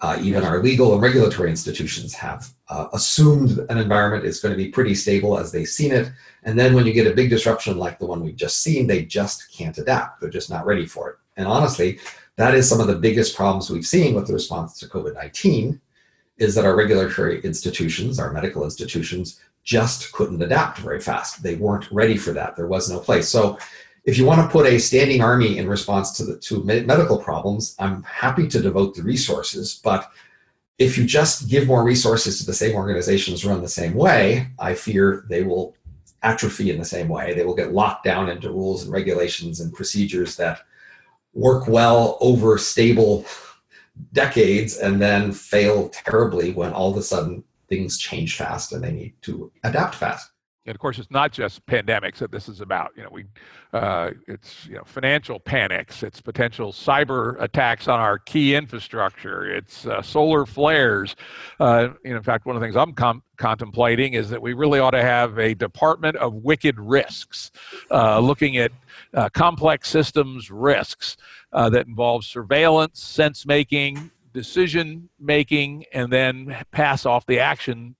Uh, 0.00 0.18
even 0.20 0.42
our 0.42 0.60
legal 0.60 0.92
and 0.92 1.00
regulatory 1.00 1.48
institutions 1.48 2.12
have 2.14 2.48
uh, 2.68 2.88
assumed 2.92 3.60
an 3.70 3.78
environment 3.78 4.24
is 4.24 4.40
going 4.40 4.52
to 4.52 4.56
be 4.56 4.68
pretty 4.68 4.96
stable 4.96 5.38
as 5.38 5.52
they've 5.52 5.68
seen 5.68 5.92
it. 5.92 6.10
And 6.42 6.58
then 6.58 6.74
when 6.74 6.84
you 6.84 6.92
get 6.92 7.06
a 7.06 7.14
big 7.14 7.30
disruption 7.30 7.78
like 7.78 8.00
the 8.00 8.06
one 8.06 8.24
we've 8.24 8.34
just 8.34 8.60
seen, 8.60 8.88
they 8.88 9.04
just 9.04 9.56
can't 9.56 9.78
adapt. 9.78 10.20
They're 10.20 10.30
just 10.30 10.50
not 10.50 10.66
ready 10.66 10.86
for 10.86 11.10
it. 11.10 11.16
And 11.36 11.46
honestly, 11.46 12.00
that 12.34 12.56
is 12.56 12.68
some 12.68 12.80
of 12.80 12.88
the 12.88 12.96
biggest 12.96 13.36
problems 13.36 13.70
we've 13.70 13.86
seen 13.86 14.16
with 14.16 14.26
the 14.26 14.32
response 14.32 14.76
to 14.80 14.88
COVID 14.88 15.14
19 15.14 15.80
is 16.38 16.54
that 16.54 16.64
our 16.64 16.76
regulatory 16.76 17.40
institutions, 17.42 18.18
our 18.18 18.32
medical 18.32 18.64
institutions, 18.64 19.40
just 19.64 20.12
couldn't 20.12 20.42
adapt 20.42 20.78
very 20.78 21.00
fast. 21.00 21.42
They 21.42 21.54
weren't 21.54 21.90
ready 21.92 22.16
for 22.16 22.32
that. 22.32 22.56
There 22.56 22.66
was 22.66 22.90
no 22.90 22.98
place. 22.98 23.28
So 23.28 23.58
if 24.04 24.18
you 24.18 24.24
want 24.24 24.40
to 24.40 24.48
put 24.48 24.66
a 24.66 24.78
standing 24.78 25.22
army 25.22 25.58
in 25.58 25.68
response 25.68 26.12
to 26.16 26.24
the 26.24 26.38
to 26.38 26.64
medical 26.64 27.18
problems, 27.18 27.76
I'm 27.78 28.02
happy 28.02 28.48
to 28.48 28.60
devote 28.60 28.94
the 28.94 29.02
resources. 29.02 29.80
But 29.84 30.10
if 30.78 30.98
you 30.98 31.04
just 31.04 31.48
give 31.48 31.68
more 31.68 31.84
resources 31.84 32.40
to 32.40 32.46
the 32.46 32.54
same 32.54 32.74
organizations 32.74 33.44
run 33.44 33.62
the 33.62 33.68
same 33.68 33.94
way, 33.94 34.48
I 34.58 34.74
fear 34.74 35.24
they 35.28 35.44
will 35.44 35.76
atrophy 36.24 36.70
in 36.70 36.78
the 36.78 36.84
same 36.84 37.08
way. 37.08 37.34
They 37.34 37.44
will 37.44 37.54
get 37.54 37.72
locked 37.72 38.04
down 38.04 38.28
into 38.28 38.50
rules 38.50 38.82
and 38.82 38.92
regulations 38.92 39.60
and 39.60 39.72
procedures 39.72 40.36
that 40.36 40.62
work 41.34 41.68
well 41.68 42.18
over 42.20 42.58
stable 42.58 43.24
decades 44.12 44.78
and 44.78 45.00
then 45.00 45.32
fail 45.32 45.88
terribly 45.90 46.52
when 46.52 46.72
all 46.72 46.90
of 46.90 46.96
a 46.96 47.02
sudden 47.02 47.44
things 47.68 47.98
change 47.98 48.36
fast 48.36 48.72
and 48.72 48.84
they 48.84 48.92
need 48.92 49.14
to 49.22 49.50
adapt 49.64 49.94
fast 49.94 50.31
and 50.66 50.74
of 50.74 50.80
course 50.80 50.98
it's 50.98 51.10
not 51.10 51.32
just 51.32 51.64
pandemics 51.66 52.18
that 52.18 52.30
this 52.30 52.48
is 52.48 52.60
about. 52.60 52.90
You 52.96 53.04
know 53.04 53.08
we 53.10 53.24
uh, 53.72 54.10
it's 54.28 54.66
you 54.66 54.74
know 54.74 54.82
financial 54.84 55.40
panics 55.40 56.02
it's 56.02 56.20
potential 56.20 56.72
cyber 56.72 57.40
attacks 57.40 57.88
on 57.88 58.00
our 58.00 58.18
key 58.18 58.54
infrastructure 58.54 59.44
it's 59.44 59.86
uh, 59.86 60.02
solar 60.02 60.46
flares. 60.46 61.16
Uh, 61.58 61.88
in 62.04 62.22
fact 62.22 62.46
one 62.46 62.54
of 62.56 62.60
the 62.60 62.66
things 62.66 62.76
i'm 62.76 62.92
com- 62.92 63.22
contemplating 63.36 64.14
is 64.14 64.28
that 64.30 64.40
we 64.40 64.52
really 64.52 64.78
ought 64.78 64.90
to 64.90 65.02
have 65.02 65.38
a 65.38 65.54
department 65.54 66.16
of 66.16 66.34
wicked 66.34 66.78
risks 66.78 67.50
uh, 67.90 68.18
looking 68.20 68.56
at 68.56 68.70
uh, 69.14 69.28
complex 69.30 69.88
systems 69.88 70.50
risks 70.50 71.16
uh, 71.52 71.68
that 71.68 71.86
involve 71.86 72.24
surveillance 72.24 73.02
sense 73.02 73.46
making 73.46 74.10
decision 74.32 75.08
making 75.18 75.84
and 75.92 76.12
then 76.12 76.56
pass 76.70 77.04
off 77.04 77.26
the 77.26 77.38
action 77.38 77.94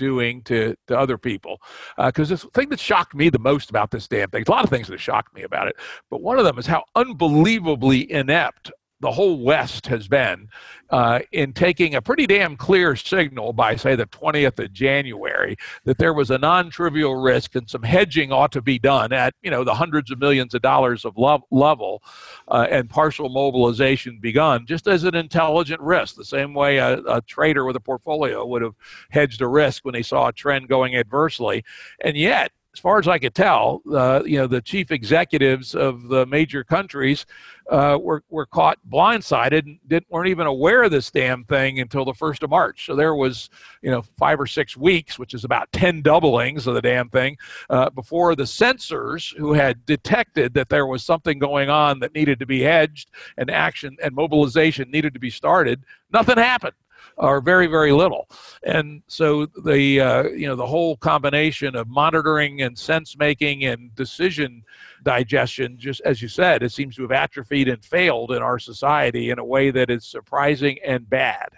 doing 0.00 0.42
to, 0.44 0.74
to 0.88 0.98
other 0.98 1.18
people. 1.18 1.60
Because 1.98 2.32
uh, 2.32 2.36
the 2.36 2.50
thing 2.54 2.70
that 2.70 2.80
shocked 2.80 3.14
me 3.14 3.28
the 3.28 3.38
most 3.38 3.68
about 3.68 3.90
this 3.90 4.08
damn 4.08 4.30
thing, 4.30 4.44
a 4.48 4.50
lot 4.50 4.64
of 4.64 4.70
things 4.70 4.88
that 4.88 4.98
shocked 4.98 5.34
me 5.34 5.42
about 5.42 5.68
it, 5.68 5.76
but 6.10 6.22
one 6.22 6.38
of 6.38 6.44
them 6.46 6.58
is 6.58 6.66
how 6.66 6.82
unbelievably 6.96 8.10
inept 8.10 8.72
the 9.00 9.10
whole 9.10 9.42
West 9.42 9.86
has 9.86 10.08
been 10.08 10.48
uh, 10.90 11.20
in 11.32 11.52
taking 11.52 11.94
a 11.94 12.02
pretty 12.02 12.26
damn 12.26 12.56
clear 12.56 12.94
signal 12.96 13.52
by, 13.52 13.76
say, 13.76 13.96
the 13.96 14.06
20th 14.06 14.58
of 14.58 14.72
January 14.72 15.56
that 15.84 15.98
there 15.98 16.12
was 16.12 16.30
a 16.30 16.38
non-trivial 16.38 17.16
risk 17.16 17.54
and 17.54 17.68
some 17.68 17.82
hedging 17.82 18.32
ought 18.32 18.52
to 18.52 18.60
be 18.60 18.78
done 18.78 19.12
at, 19.12 19.34
you 19.42 19.50
know, 19.50 19.64
the 19.64 19.74
hundreds 19.74 20.10
of 20.10 20.18
millions 20.18 20.54
of 20.54 20.62
dollars 20.62 21.04
of 21.04 21.16
lo- 21.16 21.46
level 21.50 22.02
uh, 22.48 22.66
and 22.70 22.90
partial 22.90 23.28
mobilization 23.28 24.18
begun, 24.20 24.66
just 24.66 24.86
as 24.86 25.04
an 25.04 25.14
intelligent 25.14 25.80
risk, 25.80 26.16
the 26.16 26.24
same 26.24 26.52
way 26.52 26.78
a, 26.78 26.98
a 27.04 27.22
trader 27.22 27.64
with 27.64 27.76
a 27.76 27.80
portfolio 27.80 28.44
would 28.44 28.62
have 28.62 28.74
hedged 29.10 29.40
a 29.40 29.48
risk 29.48 29.84
when 29.84 29.94
they 29.94 30.02
saw 30.02 30.28
a 30.28 30.32
trend 30.32 30.68
going 30.68 30.96
adversely. 30.96 31.64
And 32.04 32.16
yet, 32.16 32.52
as 32.72 32.78
far 32.78 32.98
as 33.00 33.08
I 33.08 33.18
could 33.18 33.34
tell, 33.34 33.82
uh, 33.92 34.22
you 34.24 34.38
know, 34.38 34.46
the 34.46 34.60
chief 34.60 34.92
executives 34.92 35.74
of 35.74 36.08
the 36.08 36.24
major 36.26 36.62
countries 36.62 37.26
uh, 37.68 37.98
were, 38.00 38.22
were 38.30 38.46
caught 38.46 38.78
blindsided 38.88 39.64
and 39.64 39.78
didn't, 39.88 40.08
weren't 40.08 40.28
even 40.28 40.46
aware 40.46 40.84
of 40.84 40.92
this 40.92 41.10
damn 41.10 41.44
thing 41.44 41.80
until 41.80 42.04
the 42.04 42.12
1st 42.12 42.44
of 42.44 42.50
March. 42.50 42.86
So 42.86 42.94
there 42.94 43.16
was, 43.16 43.50
you 43.82 43.90
know, 43.90 44.02
five 44.18 44.40
or 44.40 44.46
six 44.46 44.76
weeks, 44.76 45.18
which 45.18 45.34
is 45.34 45.44
about 45.44 45.70
10 45.72 46.02
doublings 46.02 46.68
of 46.68 46.74
the 46.74 46.82
damn 46.82 47.08
thing, 47.08 47.36
uh, 47.70 47.90
before 47.90 48.36
the 48.36 48.44
sensors 48.44 49.36
who 49.36 49.52
had 49.52 49.84
detected 49.84 50.54
that 50.54 50.68
there 50.68 50.86
was 50.86 51.04
something 51.04 51.40
going 51.40 51.70
on 51.70 51.98
that 52.00 52.14
needed 52.14 52.38
to 52.38 52.46
be 52.46 52.60
hedged 52.60 53.10
and 53.36 53.50
action 53.50 53.96
and 54.02 54.14
mobilization 54.14 54.90
needed 54.92 55.12
to 55.14 55.20
be 55.20 55.30
started, 55.30 55.82
nothing 56.12 56.36
happened 56.36 56.74
or 57.16 57.40
very 57.40 57.66
very 57.66 57.92
little. 57.92 58.28
And 58.62 59.02
so 59.06 59.46
the 59.46 60.00
uh, 60.00 60.22
you 60.24 60.46
know 60.46 60.56
the 60.56 60.66
whole 60.66 60.96
combination 60.96 61.76
of 61.76 61.88
monitoring 61.88 62.62
and 62.62 62.78
sense 62.78 63.16
making 63.16 63.64
and 63.64 63.94
decision 63.94 64.62
digestion 65.02 65.78
just 65.78 66.02
as 66.02 66.20
you 66.20 66.28
said 66.28 66.62
it 66.62 66.70
seems 66.72 66.94
to 66.94 67.02
have 67.02 67.12
atrophied 67.12 67.68
and 67.68 67.82
failed 67.82 68.32
in 68.32 68.42
our 68.42 68.58
society 68.58 69.30
in 69.30 69.38
a 69.38 69.44
way 69.44 69.70
that 69.70 69.90
is 69.90 70.04
surprising 70.04 70.78
and 70.84 71.08
bad. 71.08 71.48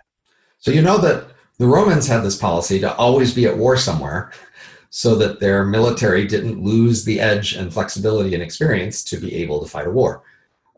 So 0.58 0.70
you 0.70 0.82
know 0.82 0.98
that 0.98 1.26
the 1.58 1.66
romans 1.66 2.06
had 2.06 2.22
this 2.22 2.36
policy 2.36 2.78
to 2.80 2.94
always 2.96 3.34
be 3.34 3.46
at 3.46 3.56
war 3.56 3.76
somewhere 3.76 4.32
so 4.94 5.14
that 5.14 5.40
their 5.40 5.64
military 5.64 6.26
didn't 6.26 6.62
lose 6.62 7.02
the 7.02 7.18
edge 7.18 7.54
and 7.54 7.72
flexibility 7.72 8.34
and 8.34 8.42
experience 8.42 9.02
to 9.02 9.16
be 9.16 9.34
able 9.36 9.62
to 9.62 9.66
fight 9.66 9.86
a 9.86 9.90
war. 9.90 10.22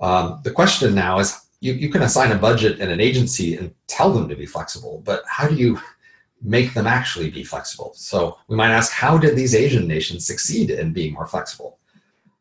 Um, 0.01 0.41
the 0.45 0.53
question 0.53 0.95
now 0.95 1.19
is 1.19 1.44
you, 1.65 1.73
you 1.73 1.89
can 1.89 2.03
assign 2.03 2.31
a 2.31 2.37
budget 2.37 2.79
and 2.79 2.91
an 2.91 3.01
agency 3.01 3.57
and 3.57 3.75
tell 3.87 4.13
them 4.13 4.29
to 4.29 4.37
be 4.37 4.45
flexible, 4.45 5.01
but 5.03 5.23
how 5.27 5.49
do 5.49 5.55
you 5.55 5.81
make 6.43 6.75
them 6.75 6.87
actually 6.87 7.31
be 7.31 7.43
flexible? 7.43 7.93
So 7.95 8.37
we 8.49 8.57
might 8.57 8.71
ask, 8.71 8.93
how 8.93 9.17
did 9.17 9.35
these 9.35 9.55
Asian 9.55 9.89
nations 9.89 10.27
succeed 10.27 10.69
in 10.69 10.93
being 10.93 11.15
more 11.15 11.27
flexible? 11.27 11.79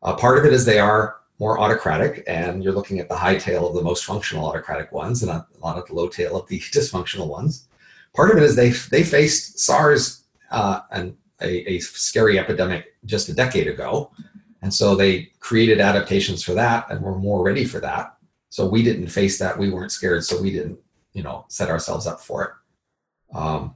Uh, 0.02 0.14
part 0.14 0.36
of 0.38 0.44
it 0.44 0.52
is 0.52 0.66
they 0.66 0.78
are 0.78 1.16
more 1.38 1.58
autocratic, 1.58 2.22
and 2.26 2.62
you're 2.62 2.74
looking 2.74 3.00
at 3.00 3.08
the 3.08 3.16
high 3.16 3.36
tail 3.36 3.66
of 3.66 3.74
the 3.74 3.82
most 3.82 4.04
functional 4.04 4.44
autocratic 4.44 4.92
ones 4.92 5.22
and 5.22 5.30
a 5.32 5.46
lot 5.62 5.78
of 5.78 5.86
the 5.86 5.94
low 5.94 6.08
tail 6.08 6.36
of 6.36 6.46
the 6.48 6.60
dysfunctional 6.74 7.26
ones. 7.26 7.66
Part 8.14 8.30
of 8.30 8.36
it 8.36 8.42
is 8.42 8.54
they 8.54 8.70
they 8.70 9.02
faced 9.02 9.58
SARS 9.58 10.24
uh, 10.50 10.80
and 10.90 11.16
a, 11.40 11.72
a 11.72 11.78
scary 11.78 12.38
epidemic 12.38 12.94
just 13.06 13.30
a 13.30 13.34
decade 13.34 13.68
ago, 13.68 14.12
and 14.60 14.72
so 14.72 14.94
they 14.94 15.32
created 15.40 15.80
adaptations 15.80 16.44
for 16.44 16.52
that 16.52 16.90
and 16.90 17.00
were 17.00 17.18
more 17.18 17.42
ready 17.42 17.64
for 17.64 17.80
that. 17.80 18.13
So 18.54 18.64
we 18.64 18.84
didn't 18.84 19.08
face 19.08 19.36
that. 19.40 19.58
We 19.58 19.68
weren't 19.68 19.90
scared. 19.90 20.24
So 20.24 20.40
we 20.40 20.52
didn't, 20.52 20.78
you 21.12 21.24
know, 21.24 21.44
set 21.48 21.70
ourselves 21.70 22.06
up 22.06 22.20
for 22.20 22.44
it. 22.44 23.36
Um, 23.36 23.74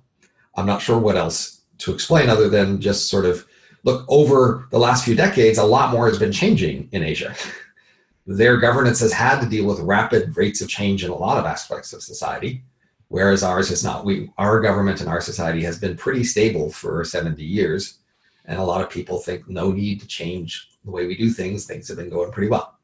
I'm 0.55 0.67
not 0.67 0.81
sure 0.81 1.01
what 1.01 1.17
else 1.17 1.63
to 1.79 1.93
explain 1.93 2.29
other 2.29 2.49
than 2.49 2.81
just 2.81 3.11
sort 3.11 3.25
of 3.25 3.45
look 3.83 4.05
over 4.07 4.69
the 4.71 4.79
last 4.79 5.05
few 5.05 5.17
decades, 5.17 5.59
a 5.59 5.65
lot 5.65 5.91
more 5.91 6.07
has 6.07 6.21
been 6.21 6.31
changing 6.31 6.89
in 6.93 7.03
Asia. 7.03 7.35
Their 8.29 8.57
governance 8.57 9.01
has 9.01 9.13
had 9.13 9.41
to 9.41 9.49
deal 9.49 9.67
with 9.67 9.81
rapid 9.81 10.37
rates 10.37 10.61
of 10.61 10.69
change 10.69 11.03
in 11.03 11.11
a 11.11 11.17
lot 11.17 11.39
of 11.39 11.45
aspects 11.45 11.93
of 11.93 12.01
society, 12.01 12.63
whereas 13.09 13.43
ours 13.43 13.71
has 13.71 13.83
not. 13.83 14.05
We, 14.05 14.31
our 14.39 14.61
government 14.61 15.01
and 15.01 15.09
our 15.09 15.21
society 15.21 15.65
has 15.65 15.81
been 15.81 15.97
pretty 15.97 16.23
stable 16.23 16.71
for 16.71 17.05
70 17.05 17.43
years, 17.43 17.99
and 18.45 18.61
a 18.61 18.65
lot 18.65 18.81
of 18.81 18.91
people 18.91 19.19
think 19.19 19.49
no 19.49 19.73
need 19.73 19.99
to 20.03 20.07
change 20.07 20.71
the 20.85 20.93
way 20.93 21.09
we 21.09 21.17
do 21.17 21.31
things. 21.31 21.67
Things 21.67 21.89
have 21.89 21.97
been 21.97 22.11
going 22.11 22.31
pretty 22.31 22.49
well. 22.49 22.78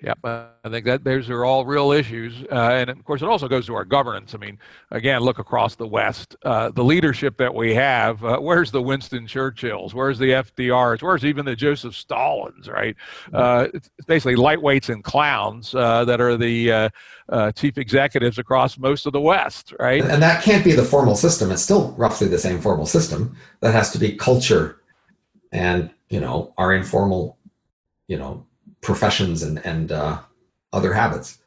Yeah, 0.00 0.14
I 0.24 0.68
think 0.68 0.86
that 0.86 1.02
those 1.02 1.28
are 1.28 1.44
all 1.44 1.66
real 1.66 1.90
issues, 1.90 2.44
uh, 2.52 2.54
and 2.54 2.88
of 2.88 3.04
course, 3.04 3.20
it 3.20 3.28
also 3.28 3.48
goes 3.48 3.66
to 3.66 3.74
our 3.74 3.84
governance. 3.84 4.32
I 4.32 4.38
mean, 4.38 4.56
again, 4.92 5.22
look 5.22 5.40
across 5.40 5.74
the 5.74 5.88
West, 5.88 6.36
uh, 6.44 6.70
the 6.70 6.84
leadership 6.84 7.36
that 7.38 7.52
we 7.52 7.74
have. 7.74 8.22
Uh, 8.24 8.38
where's 8.38 8.70
the 8.70 8.80
Winston 8.80 9.26
Churchills? 9.26 9.94
Where's 9.94 10.16
the 10.16 10.30
FDRs? 10.30 11.02
Where's 11.02 11.24
even 11.24 11.44
the 11.44 11.56
Joseph 11.56 11.94
Stalins? 11.94 12.68
Right? 12.68 12.94
Uh, 13.32 13.66
it's 13.74 13.90
basically 14.06 14.36
lightweights 14.36 14.88
and 14.88 15.02
clowns 15.02 15.74
uh, 15.74 16.04
that 16.04 16.20
are 16.20 16.36
the 16.36 16.92
chief 17.56 17.76
executives 17.76 18.38
across 18.38 18.78
most 18.78 19.04
of 19.04 19.12
the 19.12 19.20
West. 19.20 19.74
Right? 19.80 20.04
And 20.04 20.22
that 20.22 20.44
can't 20.44 20.62
be 20.62 20.74
the 20.74 20.84
formal 20.84 21.16
system. 21.16 21.50
It's 21.50 21.62
still 21.62 21.90
roughly 21.98 22.28
the 22.28 22.38
same 22.38 22.60
formal 22.60 22.86
system. 22.86 23.36
That 23.62 23.72
has 23.72 23.90
to 23.90 23.98
be 23.98 24.12
culture, 24.12 24.80
and 25.50 25.90
you 26.08 26.20
know, 26.20 26.54
our 26.56 26.72
informal, 26.72 27.36
you 28.06 28.16
know 28.16 28.46
professions 28.80 29.42
and 29.42 29.64
and 29.64 29.92
uh, 29.92 30.18
other 30.72 30.92
habits. 30.92 31.38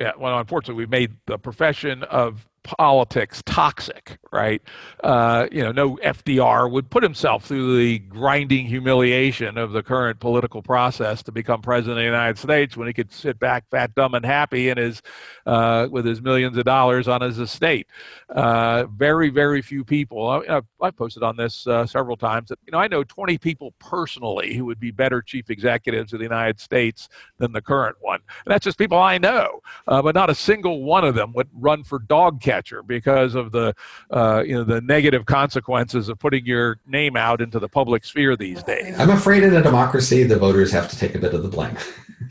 Yeah, 0.00 0.12
well, 0.16 0.38
unfortunately, 0.38 0.80
we've 0.80 0.90
made 0.90 1.16
the 1.26 1.38
profession 1.38 2.04
of 2.04 2.46
politics 2.76 3.42
toxic, 3.46 4.18
right? 4.30 4.60
Uh, 5.02 5.46
you 5.50 5.62
know, 5.62 5.72
no 5.72 5.96
FDR 5.96 6.70
would 6.70 6.90
put 6.90 7.02
himself 7.02 7.44
through 7.46 7.78
the 7.78 7.98
grinding 7.98 8.66
humiliation 8.66 9.56
of 9.56 9.72
the 9.72 9.82
current 9.82 10.20
political 10.20 10.62
process 10.62 11.22
to 11.22 11.32
become 11.32 11.62
president 11.62 11.98
of 11.98 12.02
the 12.02 12.04
United 12.04 12.36
States 12.38 12.76
when 12.76 12.86
he 12.86 12.92
could 12.92 13.10
sit 13.10 13.38
back, 13.38 13.64
fat, 13.70 13.94
dumb, 13.94 14.14
and 14.14 14.24
happy 14.24 14.68
in 14.68 14.76
his 14.76 15.00
uh, 15.46 15.88
with 15.90 16.04
his 16.04 16.20
millions 16.20 16.58
of 16.58 16.64
dollars 16.64 17.08
on 17.08 17.22
his 17.22 17.38
estate. 17.38 17.86
Uh, 18.28 18.84
very, 18.94 19.30
very 19.30 19.62
few 19.62 19.82
people. 19.82 20.28
I, 20.28 20.60
I 20.82 20.90
posted 20.90 21.22
on 21.22 21.36
this 21.36 21.66
uh, 21.66 21.86
several 21.86 22.18
times 22.18 22.50
that 22.50 22.58
you 22.66 22.72
know 22.72 22.78
I 22.78 22.88
know 22.88 23.02
20 23.02 23.38
people 23.38 23.72
personally 23.78 24.54
who 24.54 24.66
would 24.66 24.78
be 24.78 24.90
better 24.90 25.22
chief 25.22 25.48
executives 25.48 26.12
of 26.12 26.18
the 26.18 26.26
United 26.26 26.60
States 26.60 27.08
than 27.38 27.52
the 27.52 27.62
current 27.62 27.96
one. 28.00 28.20
And 28.44 28.52
that's 28.52 28.64
just 28.64 28.76
people 28.76 28.98
I 28.98 29.16
know, 29.16 29.62
uh, 29.86 30.02
but 30.02 30.14
not 30.14 30.28
a 30.28 30.34
single 30.34 30.82
one 30.82 31.04
of 31.04 31.14
them 31.14 31.32
would 31.32 31.48
run 31.54 31.82
for 31.82 31.98
dog 31.98 32.42
catcher 32.42 32.57
because 32.86 33.34
of 33.34 33.52
the 33.52 33.74
uh, 34.10 34.42
you 34.46 34.54
know 34.54 34.64
the 34.64 34.80
negative 34.80 35.26
consequences 35.26 36.08
of 36.08 36.18
putting 36.18 36.44
your 36.46 36.78
name 36.86 37.16
out 37.16 37.40
into 37.40 37.58
the 37.58 37.68
public 37.68 38.04
sphere 38.04 38.36
these 38.36 38.62
days. 38.62 38.98
I'm 38.98 39.10
afraid 39.10 39.42
in 39.42 39.54
a 39.54 39.62
democracy, 39.62 40.22
the 40.22 40.38
voters 40.38 40.72
have 40.72 40.88
to 40.90 40.98
take 40.98 41.14
a 41.14 41.18
bit 41.18 41.34
of 41.34 41.42
the 41.42 41.48
blame. 41.48 41.76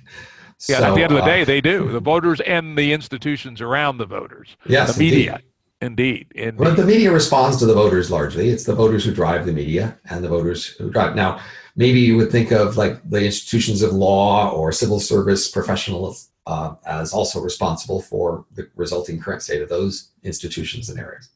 yeah, 0.67 0.81
at 0.81 0.95
the 0.95 1.03
end 1.03 1.11
of 1.11 1.19
the 1.19 1.25
day, 1.25 1.41
uh, 1.41 1.45
they 1.45 1.61
do. 1.61 1.91
The 1.91 1.99
voters 1.99 2.41
and 2.41 2.77
the 2.77 2.93
institutions 2.93 3.61
around 3.61 3.97
the 3.97 4.05
voters. 4.05 4.55
Yes, 4.65 4.95
the 4.95 5.03
media. 5.03 5.33
Indeed. 5.33 5.43
Indeed, 5.79 6.31
indeed. 6.33 6.57
But 6.57 6.75
the 6.75 6.85
media 6.85 7.11
responds 7.11 7.57
to 7.57 7.67
the 7.67 7.73
voters 7.75 8.09
largely. 8.09 8.49
It's 8.49 8.63
the 8.63 8.73
voters 8.73 9.05
who 9.05 9.13
drive 9.13 9.45
the 9.45 9.51
media 9.51 9.99
and 10.09 10.23
the 10.23 10.27
voters 10.27 10.65
who 10.65 10.89
drive. 10.89 11.15
Now, 11.15 11.39
maybe 11.75 11.99
you 11.99 12.17
would 12.17 12.31
think 12.31 12.51
of 12.51 12.77
like 12.77 13.07
the 13.07 13.23
institutions 13.23 13.83
of 13.83 13.93
law 13.93 14.49
or 14.49 14.71
civil 14.71 14.99
service 14.99 15.51
professionals 15.51 16.31
uh, 16.47 16.75
as 16.85 17.13
also 17.13 17.41
responsible 17.41 18.01
for 18.01 18.45
the 18.55 18.69
resulting 18.75 19.19
current 19.19 19.41
state 19.41 19.61
of 19.61 19.69
those 19.69 20.11
institutions 20.23 20.89
and 20.89 20.99
areas. 20.99 21.29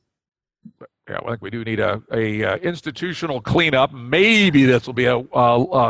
Yeah, 1.10 1.18
I 1.26 1.30
think 1.32 1.42
we 1.42 1.50
do 1.50 1.66
need 1.66 1.82
a, 1.82 2.02
a 2.14 2.44
uh, 2.44 2.56
institutional 2.58 3.42
cleanup. 3.42 3.92
Maybe 3.92 4.64
this 4.64 4.86
will 4.86 4.94
be 4.94 5.06
a, 5.06 5.22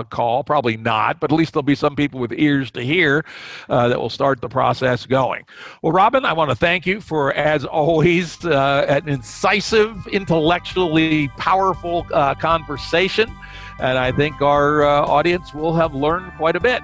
call, 0.10 0.44
probably 0.44 0.78
not, 0.78 1.20
but 1.20 1.32
at 1.32 1.38
least 1.38 1.54
there'll 1.54 1.62
be 1.62 1.76
some 1.76 1.96
people 1.96 2.20
with 2.20 2.32
ears 2.32 2.72
to 2.72 2.82
hear 2.82 3.24
uh, 3.70 3.90
that 3.90 4.00
will 4.00 4.10
start 4.10 4.42
the 4.42 4.50
process 4.50 5.06
going. 5.06 5.44
Well, 5.84 5.92
Robin, 5.92 6.26
I 6.26 6.34
want 6.34 6.50
to 6.50 6.56
thank 6.56 6.88
you 6.88 7.02
for, 7.02 7.34
as 7.34 7.66
always, 7.66 8.44
uh, 8.46 8.86
an 8.88 9.08
incisive, 9.08 10.08
intellectually 10.08 11.28
powerful 11.38 12.08
uh, 12.12 12.34
conversation, 12.34 13.32
and 13.80 14.00
I 14.00 14.12
think 14.14 14.42
our 14.42 14.84
uh, 14.84 15.06
audience 15.06 15.54
will 15.54 15.76
have 15.76 15.94
learned 15.94 16.32
quite 16.38 16.56
a 16.56 16.60
bit. 16.62 16.82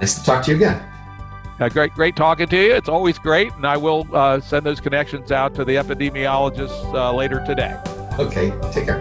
Nice 0.00 0.18
to 0.18 0.24
talk 0.24 0.44
to 0.44 0.50
you 0.50 0.58
again. 0.58 0.93
Uh, 1.60 1.68
great, 1.68 1.92
great 1.94 2.16
talking 2.16 2.48
to 2.48 2.56
you. 2.56 2.74
It's 2.74 2.88
always 2.88 3.16
great, 3.18 3.52
and 3.52 3.64
I 3.66 3.76
will 3.76 4.08
uh, 4.12 4.40
send 4.40 4.66
those 4.66 4.80
connections 4.80 5.30
out 5.30 5.54
to 5.54 5.64
the 5.64 5.76
epidemiologists 5.76 6.94
uh, 6.94 7.14
later 7.14 7.44
today. 7.46 7.80
Okay, 8.18 8.50
take 8.72 8.86
care. 8.86 8.98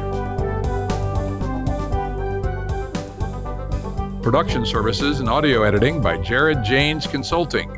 Production 4.22 4.64
services 4.66 5.20
and 5.20 5.28
audio 5.28 5.64
editing 5.64 6.00
by 6.02 6.18
Jared 6.18 6.64
Janes 6.64 7.08
Consulting. 7.08 7.76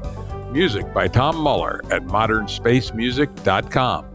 Music 0.52 0.94
by 0.94 1.08
Tom 1.08 1.38
Muller 1.38 1.82
at 1.90 2.04
modernspacemusic.com. 2.04 4.15